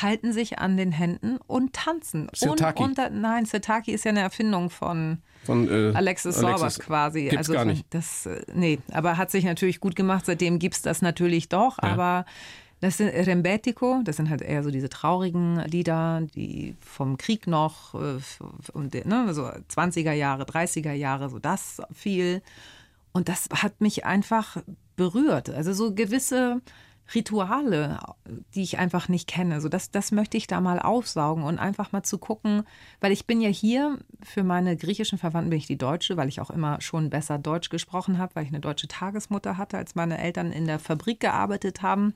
[0.00, 2.28] halten sich an den Händen und tanzen.
[2.34, 2.82] Sirtaki.
[2.82, 7.22] Und, und, nein, Sirtaki ist ja eine Erfindung von Von äh, Alexis Sorbas quasi.
[7.22, 7.86] Gibt's also gar nicht.
[7.90, 10.26] Das, äh, nee, aber hat sich natürlich gut gemacht.
[10.26, 11.78] Seitdem gibt es das natürlich doch.
[11.82, 11.90] Ja.
[11.90, 12.24] Aber
[12.80, 17.94] das sind Rembetico, das sind halt eher so diese traurigen Lieder, die vom Krieg noch,
[17.94, 18.18] äh,
[18.72, 22.42] und, ne, so 20er Jahre, 30er Jahre, so das viel.
[23.12, 24.58] Und das hat mich einfach
[24.96, 25.50] berührt.
[25.50, 26.60] Also so gewisse
[27.14, 27.98] Rituale,
[28.54, 29.60] die ich einfach nicht kenne.
[29.60, 32.64] So das, das möchte ich da mal aufsaugen und einfach mal zu gucken,
[33.00, 36.40] weil ich bin ja hier, für meine griechischen Verwandten bin ich die Deutsche, weil ich
[36.40, 40.18] auch immer schon besser Deutsch gesprochen habe, weil ich eine deutsche Tagesmutter hatte, als meine
[40.18, 42.14] Eltern in der Fabrik gearbeitet haben.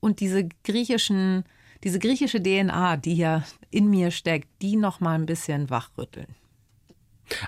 [0.00, 1.44] Und diese griechischen,
[1.84, 6.34] diese griechische DNA, die ja in mir steckt, die noch mal ein bisschen wachrütteln.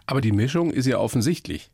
[0.07, 1.71] Aber die Mischung ist ja offensichtlich.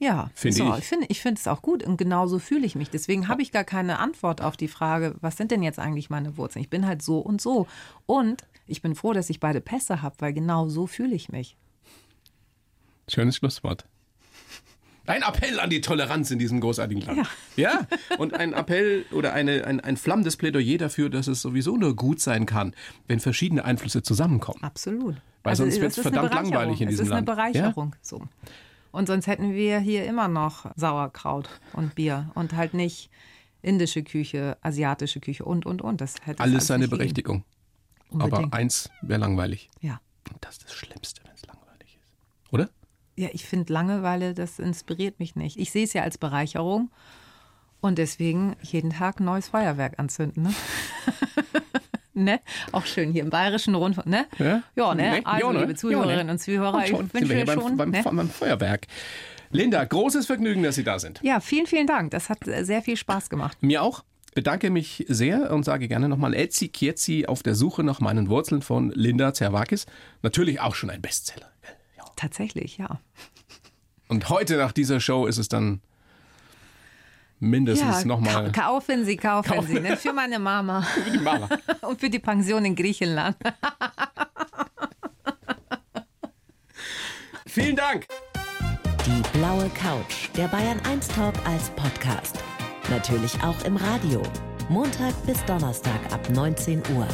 [0.00, 0.78] Ja, Finde so, ich.
[0.78, 2.88] ich finde ich finde es auch gut und genauso fühle ich mich.
[2.88, 6.36] Deswegen habe ich gar keine Antwort auf die Frage, was sind denn jetzt eigentlich meine
[6.36, 6.62] Wurzeln?
[6.62, 7.66] Ich bin halt so und so.
[8.06, 11.56] Und ich bin froh, dass ich beide Pässe habe, weil genau so fühle ich mich.
[13.08, 13.86] Schönes Schlusswort.
[15.08, 17.28] Ein Appell an die Toleranz in diesem großartigen Land.
[17.56, 17.70] Ja.
[17.70, 18.16] ja?
[18.18, 22.20] Und ein Appell oder eine, ein, ein flammendes Plädoyer dafür, dass es sowieso nur gut
[22.20, 22.74] sein kann,
[23.06, 24.62] wenn verschiedene Einflüsse zusammenkommen.
[24.62, 25.16] Absolut.
[25.42, 27.26] Weil sonst es wird's ist eine verdammt langweilig in diesem Es ist eine Land.
[27.26, 27.96] Bereicherung.
[28.02, 28.22] So.
[28.90, 33.10] Und sonst hätten wir hier immer noch Sauerkraut und Bier und halt nicht
[33.62, 36.00] indische Küche, asiatische Küche und, und, und.
[36.00, 36.88] Das hätte es Alles seine.
[36.88, 37.44] Berechtigung.
[38.18, 39.68] Aber eins wäre langweilig.
[39.80, 40.00] Ja.
[40.30, 42.52] Und das ist das Schlimmste, wenn es langweilig ist.
[42.52, 42.70] Oder?
[43.18, 45.58] Ja, ich finde Langeweile, das inspiriert mich nicht.
[45.58, 46.88] Ich sehe es ja als Bereicherung
[47.80, 50.44] und deswegen jeden Tag ein neues Feuerwerk anzünden.
[50.44, 50.54] Ne?
[52.14, 52.40] ne?
[52.70, 54.06] Auch schön hier im Bayerischen Rundfunk.
[54.06, 54.26] Ne?
[54.38, 54.62] Ja?
[54.76, 55.02] Ja, ne?
[55.10, 55.26] Ne?
[55.26, 55.60] Also, Ja, ne?
[55.62, 56.30] liebe Zuhörerinnen Ja, ne?
[56.32, 57.76] und Zuhörer, Und ich schon wünsche beim, schon.
[57.76, 58.02] beim, ne?
[58.04, 58.86] beim Feuerwerk.
[59.50, 61.20] Linda, großes Vergnügen, dass Sie da sind.
[61.24, 62.12] Ja, vielen, vielen Dank.
[62.12, 63.58] Das hat äh, sehr viel Spaß gemacht.
[63.62, 64.04] Mir auch.
[64.34, 68.62] Bedanke mich sehr und sage gerne nochmal Etsy Kietzi auf der Suche nach meinen Wurzeln
[68.62, 69.86] von Linda Zerwakis.
[70.22, 71.50] Natürlich auch schon ein Bestseller.
[72.18, 72.98] Tatsächlich, ja.
[74.08, 75.80] Und heute nach dieser Show ist es dann
[77.38, 78.50] mindestens ja, nochmal.
[78.50, 79.78] ka- kaufen Sie, kaufen Sie.
[79.78, 79.96] Ne?
[79.96, 80.84] Für meine Mama
[81.82, 83.36] und für die Pension in Griechenland.
[87.46, 88.08] Vielen Dank.
[89.06, 92.42] Die blaue Couch, der Bayern 1 Talk als Podcast.
[92.90, 94.24] Natürlich auch im Radio.
[94.68, 97.06] Montag bis Donnerstag ab 19 Uhr.